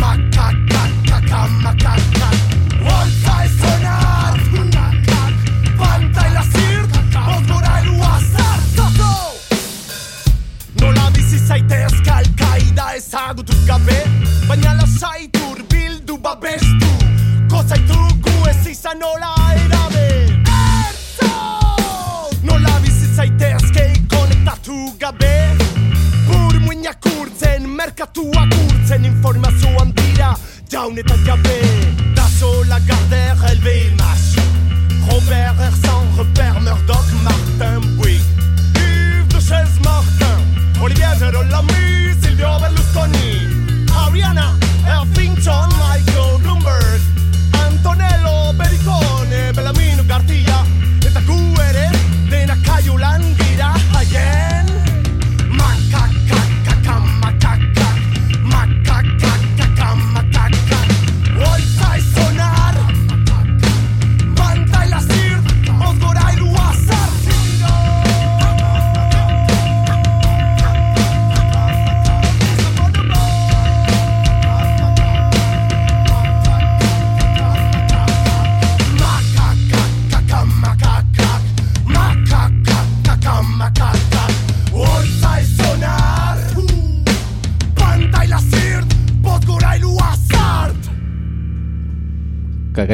Makakak, 0.00 0.92
kaka, 1.08 1.40
makakak 1.64 2.36
Horta 2.80 3.34
ezona 3.44 3.94
Azkunakak, 4.28 5.34
pantai 5.78 6.30
lazir 6.34 6.82
Bozbora 7.12 7.80
erua 7.80 8.14
zartzatu 8.32 9.14
Nola 10.80 11.10
bizi 11.10 11.38
zaitez 11.38 11.96
kalkaida 12.04 12.94
ezagutuz 12.96 13.66
gabe. 13.66 14.00
Baina 14.48 14.74
lasaitur 14.80 15.64
bildu 15.70 16.18
babes 16.18 16.65
Eza 18.86 18.94
nola 18.94 19.34
erabe 19.64 20.06
Ertzo! 20.46 21.30
Nola 22.42 22.74
bizitzaitezke 22.84 23.82
konektatu 24.06 24.76
gabe 25.00 25.32
Bur 26.28 26.60
muinak 26.62 27.08
urtzen, 27.18 27.66
merkatuak 27.66 28.54
urtzen 28.54 29.08
Informazioan 29.10 29.90
dira, 29.90 30.36
jaun 30.70 31.02
eta 31.02 31.18
jabe 31.26 31.58
Dazo 32.14 32.52
Lagardère, 32.70 33.50
LVMH 33.58 34.38
Robert 35.10 35.58
Hersan, 35.58 36.06
Repère, 36.16 36.60
Murdoch, 36.60 37.10
Martin 37.24 37.80
Bouygues. 37.96 38.22
Yves 38.76 39.26
de 39.34 39.40
Chaise 39.40 39.80
Martin. 39.82 40.38
Olivier 40.80 41.14
Gerolami, 41.18 42.14
Silvio 42.22 42.58
Berlusconi. 42.60 43.48
Ariana, 44.06 44.54
Erving 44.86 45.36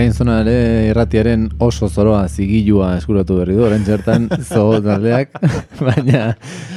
Kakain 0.02 0.14
zona 0.18 0.40
ere 0.42 0.54
irratiaren 0.90 1.44
oso 1.62 1.86
zoroa 1.86 2.24
zigilua 2.26 2.96
eskuratu 2.98 3.36
berri 3.38 3.54
du, 3.54 3.60
orain 3.62 3.84
txertan 3.86 4.24
zo 4.50 4.80
taldeak, 4.82 5.30
baina 5.86 6.22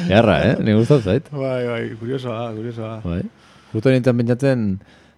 jarra, 0.06 0.36
eh? 0.52 0.52
Ni 0.62 0.76
gustatu 0.78 1.10
zait. 1.10 1.32
Bai, 1.34 1.64
bai, 1.66 1.80
kuriosoa, 1.98 2.52
kuriosoa. 2.54 2.92
Bai. 3.02 3.24
Justo 3.74 3.90
nintzen 3.96 4.20
pentsatzen, 4.22 4.68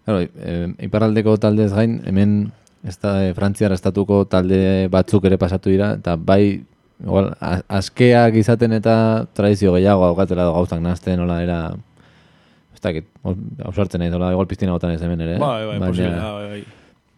claro, 0.07 0.21
eh, 0.23 0.69
iparraldeko 0.87 1.35
taldez 1.43 1.67
gain, 1.75 1.97
hemen 2.07 2.37
ez 2.87 2.95
da, 3.03 3.17
eh, 3.27 3.33
Frantziar 3.35 3.75
estatuko 3.75 4.21
talde 4.31 4.87
batzuk 4.93 5.27
ere 5.27 5.35
pasatu 5.43 5.75
dira, 5.75 5.91
eta 5.99 6.15
bai, 6.15 6.61
igual, 7.03 7.33
a- 7.43 7.59
askeak 7.81 8.39
izaten 8.39 8.79
eta 8.79 8.95
tradizio 9.35 9.75
gehiago 9.75 10.07
daukatela 10.13 10.47
gauzak 10.55 10.79
nazten, 10.79 11.19
hola 11.27 11.41
era, 11.43 11.59
ez 12.71 12.79
dakit, 12.87 13.11
ausartzen 13.67 13.99
nahi, 13.99 14.15
igual 14.15 14.47
piztina 14.47 14.71
gotan 14.79 14.95
ez 14.95 15.01
hemen 15.03 15.27
ere. 15.27 15.35
eh? 15.35 15.43
Bai, 15.43 15.65
bai, 15.73 15.79
baina, 15.89 16.27
bai, 16.39 16.51
bai. 16.55 16.65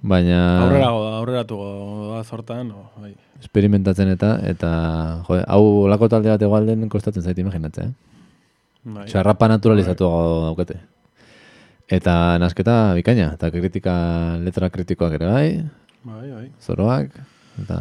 Baina 0.02 0.38
Aurrerago 0.64 1.00
da, 1.04 1.16
aurreratuko 1.20 1.66
da 2.16 2.22
zortan, 2.24 2.72
o, 2.72 2.86
bai. 3.02 3.14
experimentatzen 3.40 4.10
eta, 4.14 4.38
eta, 4.48 4.70
jo, 5.28 5.40
hau 5.48 5.64
olako 5.88 6.08
talde 6.12 6.30
bat 6.32 6.42
egualden 6.42 6.88
kostatzen 6.90 7.24
zait 7.24 7.38
imaginatzen, 7.42 7.92
eh? 7.92 8.22
bai. 8.84 9.06
Txarrapa 9.12 9.50
naturalizatu 9.52 10.08
daukate. 10.48 10.80
Eta 11.90 12.38
nasketa 12.40 12.94
bikaina, 12.96 13.34
eta 13.36 13.50
kritika, 13.52 13.94
letra 14.46 14.70
kritikoak 14.70 15.18
ere 15.20 15.28
bai, 15.34 15.50
Bai, 16.04 16.28
bai. 16.32 16.46
zoroak, 16.64 17.12
eta 17.64 17.80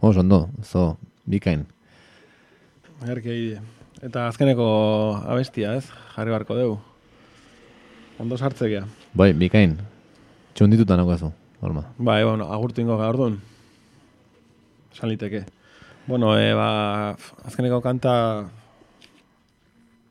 oso 0.00 0.20
ondo, 0.24 0.48
zo, 0.64 0.96
bikain. 1.28 1.66
Erke 3.08 3.32
ide. 3.34 3.60
Eta 4.00 4.28
azkeneko 4.30 4.66
abestia, 5.28 5.74
ez? 5.76 5.84
Jarri 6.14 6.32
barko 6.32 6.56
dugu. 6.56 6.78
Ondo 8.20 8.36
sartzekea. 8.36 8.86
Bai, 9.16 9.32
bikain. 9.36 9.76
Txundituta 10.60 10.92
naukazu, 10.92 11.30
horma. 11.64 11.86
Bai, 11.96 12.20
bueno, 12.20 12.50
agurtu 12.52 12.82
ingo 12.82 12.98
gaur 13.00 13.16
duen. 13.16 13.38
Esan 14.92 15.08
liteke. 15.08 15.46
Bueno, 16.04 16.34
e, 16.36 16.50
ba, 16.52 17.14
azkeneko 17.48 17.78
kanta 17.80 18.12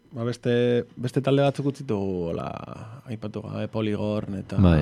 ba, 0.09 0.23
beste, 0.25 0.87
beste 0.97 1.21
talde 1.21 1.45
batzuk 1.45 1.69
utzitu 1.69 1.99
hola, 2.31 2.47
aipatu 3.13 3.43
gabe 3.45 3.67
Poligorn 3.69 4.39
eta 4.39 4.57
Bai. 4.57 4.79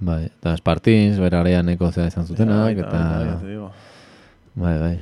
Bai, 0.00 0.24
eta 0.26 0.56
Spartins, 0.58 1.20
bera 1.22 1.44
areaneko 1.44 1.92
zea 1.92 2.08
izan 2.10 2.26
zutenak, 2.26 2.64
Bai, 2.64 2.82
eta... 2.82 3.02
bai, 3.06 3.30
bai. 3.30 3.68
Bai, 4.56 4.76
bai. 4.80 4.94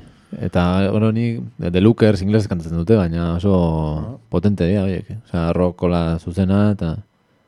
Eta, 0.44 0.66
bueno, 0.90 1.12
ni 1.16 1.38
The 1.62 1.80
Lookers 1.80 2.20
inglesez 2.26 2.50
kantatzen 2.52 2.76
dute, 2.76 3.00
baina 3.00 3.38
oso 3.38 4.20
potente 4.28 4.68
dira, 4.68 4.84
oiek. 4.84 5.08
eh? 5.16 5.22
Osea, 5.24 5.46
rockola 5.56 6.18
zuzena, 6.18 6.66
eta... 6.76 6.98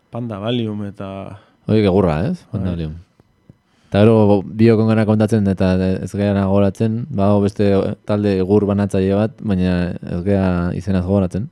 Panda 0.09 0.39
Valium 0.41 0.87
eta 0.87 1.11
Oiek 1.66 1.88
egurra, 1.88 2.20
ez? 2.30 2.38
Panda 2.52 2.72
Valium. 2.74 2.94
Eta 3.88 4.02
gero 4.02 4.42
biokon 4.42 4.88
gara 4.90 5.04
kontatzen 5.06 5.46
eta 5.50 5.72
ez 6.02 6.10
gara 6.14 6.44
goratzen, 6.50 7.04
bago 7.10 7.40
beste 7.44 7.68
talde 8.06 8.36
egur 8.42 8.66
banatzaile 8.66 9.14
bat, 9.18 9.36
baina 9.42 9.76
ez 9.94 10.22
gara 10.26 10.72
izenaz 10.74 11.04
goratzen. 11.06 11.48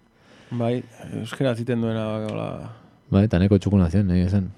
bai, 0.51 0.83
euskera 1.21 1.55
ziten 1.55 1.81
duena 1.81 2.05
hola, 2.29 2.49
Bai, 3.11 3.25
eta 3.25 3.39
neko 3.39 3.59
txukuna 3.59 3.91
ziren, 3.91 4.07
nahi 4.09 4.25
esan. 4.27 4.51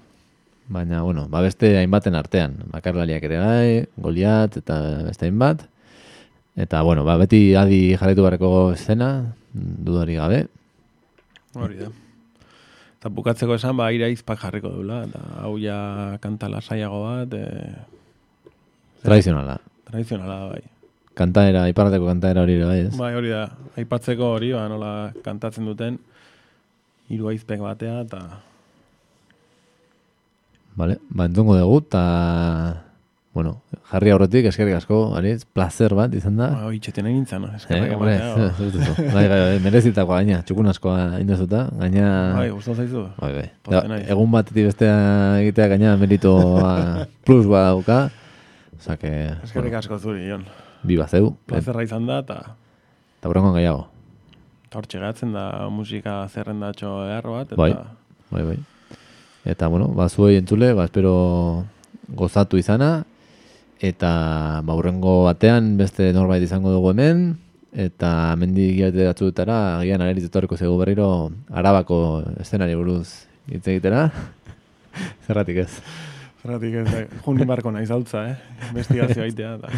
Baina, 0.69 1.01
bueno, 1.01 1.27
ba 1.29 1.41
beste 1.41 1.77
hainbaten 1.77 2.15
artean. 2.15 2.57
Bakarlariak 2.71 3.23
ere 3.23 3.37
bai, 3.39 3.85
Goliat 3.97 4.57
eta 4.57 5.03
beste 5.07 5.25
hainbat. 5.25 5.63
Eta, 6.57 6.81
bueno, 6.81 7.03
ba, 7.05 7.17
beti 7.21 7.53
adi 7.55 7.95
jarraitu 7.95 8.23
barreko 8.25 8.73
zena, 8.75 9.33
dudari 9.53 10.15
gabe. 10.17 10.47
hori 11.53 11.77
da. 11.77 11.89
Eta 12.97 13.11
bukatzeko 13.13 13.53
esan, 13.59 13.77
ba, 13.77 13.91
ira 13.93 14.07
izpak 14.09 14.39
jarriko 14.41 14.71
dula, 14.73 15.03
eta 15.05 15.21
hau 15.43 15.53
ja 15.61 16.17
kanta 16.21 16.49
lasaiago 16.49 17.03
bat, 17.05 17.33
e, 17.37 17.75
Tradizionala. 19.03 19.59
tradizionala 19.85 20.37
bai. 20.49 20.63
Kantaera, 21.17 21.67
iparrateko 21.69 22.05
kantaera 22.09 22.41
hori 22.43 22.55
ere 22.57 22.65
bai, 22.65 22.79
ez? 22.87 22.93
Bai, 22.97 23.13
hori 23.17 23.29
da. 23.33 23.43
Aipatzeko 23.77 24.31
hori, 24.37 24.51
ba, 24.53 24.65
nola 24.69 24.91
kantatzen 25.25 25.65
duten 25.69 25.99
hiru 27.09 27.29
aizpek 27.31 27.61
batea 27.63 28.01
eta 28.03 28.21
Vale, 30.77 30.99
ba, 31.09 31.25
entzongo 31.25 31.55
dugu, 31.57 31.79
eta, 31.87 32.01
bueno, 33.37 33.51
jarri 33.91 34.09
aurretik, 34.09 34.47
eskerrik 34.49 34.79
asko, 34.79 34.97
aritz, 35.17 35.43
placer 35.45 35.93
bat 35.93 36.13
izan 36.17 36.39
da. 36.39 36.47
ba, 36.55 36.69
itxeten 36.73 37.05
egin 37.05 37.19
nintzen, 37.21 37.43
no? 37.45 37.49
Eh, 37.53 37.95
bai, 39.15 39.25
bai, 39.29 39.39
bai, 39.43 39.57
merezitakoa 39.61 40.21
gaina, 40.23 40.39
txukun 40.47 40.71
askoa 40.71 41.19
indezuta, 41.21 41.67
gaina... 41.77 42.05
ba. 42.33 42.39
Bai, 42.39 42.47
gustatu 42.55 42.77
zaizu. 42.81 43.03
Bai, 43.19 43.29
bai. 43.35 43.43
Da, 43.69 43.81
egun 44.15 44.31
batetik 44.33 44.71
bestea 44.71 44.95
egitea 45.43 45.67
gaina 45.75 45.91
merito 46.01 46.31
plus 47.27 47.45
ba 47.51 47.67
dauka. 47.69 47.99
Osa 48.77 48.97
que, 48.97 49.11
Eskerrik 49.45 49.77
asko 49.83 49.99
zuri, 50.01 50.25
Jon. 50.31 50.45
biba 50.87 51.05
zeu. 51.07 51.35
Plazerra 51.49 51.83
izan 51.85 52.07
da, 52.09 52.19
eta 52.25 52.39
Eta 53.19 53.29
burongon 53.29 53.53
gehiago. 53.59 53.85
eta 54.67 54.79
hortxe 54.81 54.99
gatzen 55.01 55.31
da 55.33 55.45
musika 55.73 56.23
zerrendatxo 56.33 56.95
behar 57.05 57.29
bat, 57.35 57.51
eta 57.53 57.61
Bai. 57.61 57.71
Bai, 58.33 58.43
bai. 58.49 58.57
Eta, 59.45 59.69
bueno, 59.71 59.87
ba, 59.95 60.09
zuei 60.09 60.35
entzule, 60.41 60.73
ba, 60.73 60.85
espero 60.89 61.13
gozatu 62.09 62.57
izana. 62.57 63.03
Eta, 63.79 64.61
ba, 64.65 64.73
hurrengo 64.73 65.23
batean 65.27 65.75
beste 65.77 66.09
norbait 66.15 66.43
izango 66.43 66.71
dugu 66.73 66.91
hemen. 66.93 67.37
Eta 67.77 68.33
mendi 68.39 68.71
gilate 68.73 69.05
batzutara, 69.05 69.77
agian 69.77 70.01
areriz 70.01 70.23
etorriko 70.25 70.57
zego 70.57 70.77
berriro, 70.79 71.29
arabako 71.53 71.97
eszenari 72.41 72.77
buruz 72.79 73.27
hitz 73.51 73.67
egitera. 73.67 74.07
Zerratik 75.27 75.61
ez. 75.65 75.69
Zerratik 76.41 76.79
ez 76.81 76.85
da, 76.87 77.03
junin 77.25 77.49
barko 77.49 77.73
naiz 77.75 77.89
hautza, 77.93 78.23
eh? 78.31 78.37
Investigazio 78.71 79.25
aitea, 79.27 79.57
eta... 79.59 79.69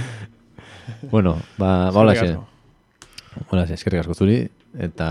Bueno, 1.11 1.35
ba, 1.57 1.89
ba 1.91 2.01
Eskerrik 2.01 2.01
holaxe. 2.01 2.29
asko. 2.29 3.45
Holaxe, 3.49 3.75
eskerrik 3.75 4.03
asko 4.05 4.15
zuri. 4.15 4.39
Eta, 4.79 5.09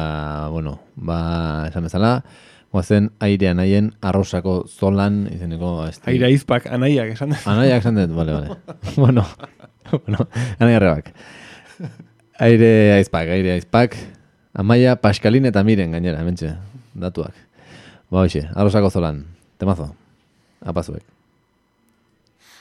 bueno, 0.55 0.78
ba, 0.97 1.18
esan 1.68 1.86
bezala, 1.91 2.22
guazen 2.72 3.10
airean 3.24 3.60
haien 3.62 3.92
arrosako 4.04 4.60
zolan 4.68 5.26
izeneko... 5.32 5.72
Este, 5.88 6.10
Aira 6.12 6.28
izpak 6.32 6.68
anaiak 6.70 7.14
esan 7.16 7.32
dut. 7.32 7.46
Anaiak 7.48 7.82
esan 7.82 8.00
dut, 8.00 8.14
bale, 8.16 8.36
bale. 8.36 8.76
bueno, 9.02 9.24
bueno, 9.92 10.28
anai 10.58 10.74
arrebak. 10.76 11.12
Aire 12.38 12.72
aizpak, 12.98 13.32
aire 13.34 13.56
aizpak. 13.56 13.96
Amaia, 14.58 14.96
Paskalin 15.00 15.48
eta 15.48 15.62
Miren 15.64 15.94
gainera, 15.94 16.20
hementxe, 16.22 16.54
datuak. 16.94 17.36
Ba, 18.10 18.24
hoxe, 18.24 18.46
arrosako 18.54 18.90
zolan, 18.90 19.24
temazo. 19.60 19.92
Apazuek. 20.64 21.04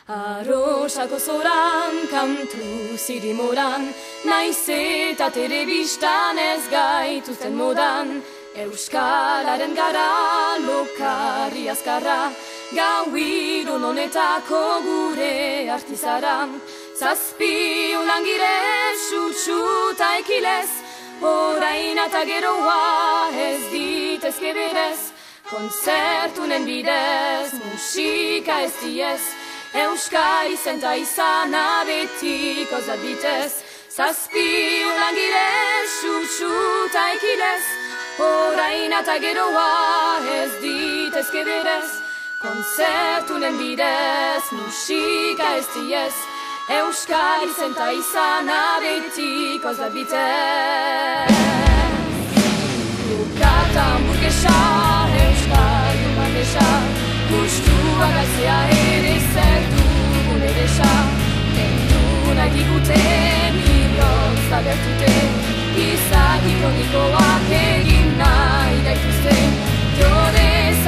Arrosako 0.08 1.18
zoran, 1.20 1.98
kantu 2.08 2.96
zirimoran, 2.96 3.90
naiz 4.24 4.64
eta 4.72 5.28
telebistan 5.36 6.40
ez 6.40 6.70
gaituzten 6.72 7.58
modan, 7.60 8.22
Euskalaren 8.58 9.76
gara 9.76 10.58
lokarri 10.58 11.68
azkarra, 11.70 12.32
gau 12.74 13.16
irun 13.16 13.84
honetako 13.90 14.62
gure 14.86 15.70
artizara. 15.70 16.50
Zazpi 16.98 17.94
ulangire 18.02 18.58
sutsu 19.10 19.60
eta 19.94 20.10
ekilez, 20.24 20.70
Horain 21.22 21.98
eta 21.98 22.24
geroa 22.30 23.30
ez 23.34 23.62
ditezke 23.72 24.54
berez 24.54 25.00
Konzertunen 25.50 26.66
bidez, 26.66 27.54
musika 27.64 28.60
ez 28.66 28.74
diez 28.84 29.22
Euskal 29.86 30.52
izenta 30.54 30.94
izana 30.96 31.84
betiko 31.90 32.82
zabitez 32.86 33.64
Zazpi 33.90 34.48
ulangile, 34.92 35.50
xutxu 35.98 36.54
eta 36.86 37.10
ekilez 37.18 37.77
Horain 38.18 38.94
eta 38.98 39.20
geroa 39.22 40.18
ez 40.34 40.54
ditezke 40.62 41.44
berez 41.46 41.90
Konzertunen 42.42 43.58
bidez, 43.60 44.46
musika 44.58 45.52
ez 45.58 45.68
diez 45.76 46.16
Euskal 46.80 47.46
izenta 47.46 47.92
izana 47.94 48.62
betiko 48.82 49.74
zabitez 49.74 51.30
Lukata 53.12 53.86
hamburguesa, 53.94 54.58
Euskal 55.26 56.02
humanesa 56.08 56.68
Gustua 57.30 58.10
gazia 58.18 58.58
ere 58.80 59.16
zer 59.34 59.70
dugun 59.76 60.42
edesa 60.50 60.90
Kendu 61.54 62.34
nahi 62.40 62.50
digute, 62.58 63.00
milioz 63.62 64.38
zabertute 64.50 65.16
Izak 65.78 66.46
ikonikoak 66.50 67.47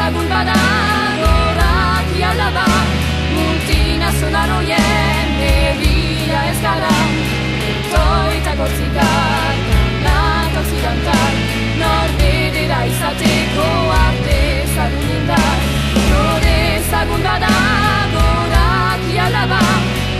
ezagun 0.10 0.30
bada, 0.30 0.58
gorak 1.22 2.08
ialaba 2.20 2.66
Multinazionaloien 3.36 5.30
herria 5.46 6.40
ez 6.52 6.60
gara. 6.64 6.96
Toita 7.92 8.54
gortzikar, 8.60 9.56
kanat 10.06 10.54
occidental 10.62 11.34
Norbedera 11.82 12.80
izateko 12.90 13.68
arte 14.00 14.42
zagun 14.74 15.10
indar 15.18 15.58
Jode 16.10 16.58
ezagun 16.80 17.22
bada, 17.28 17.54
gorak 18.16 19.02
ialaba 19.14 19.62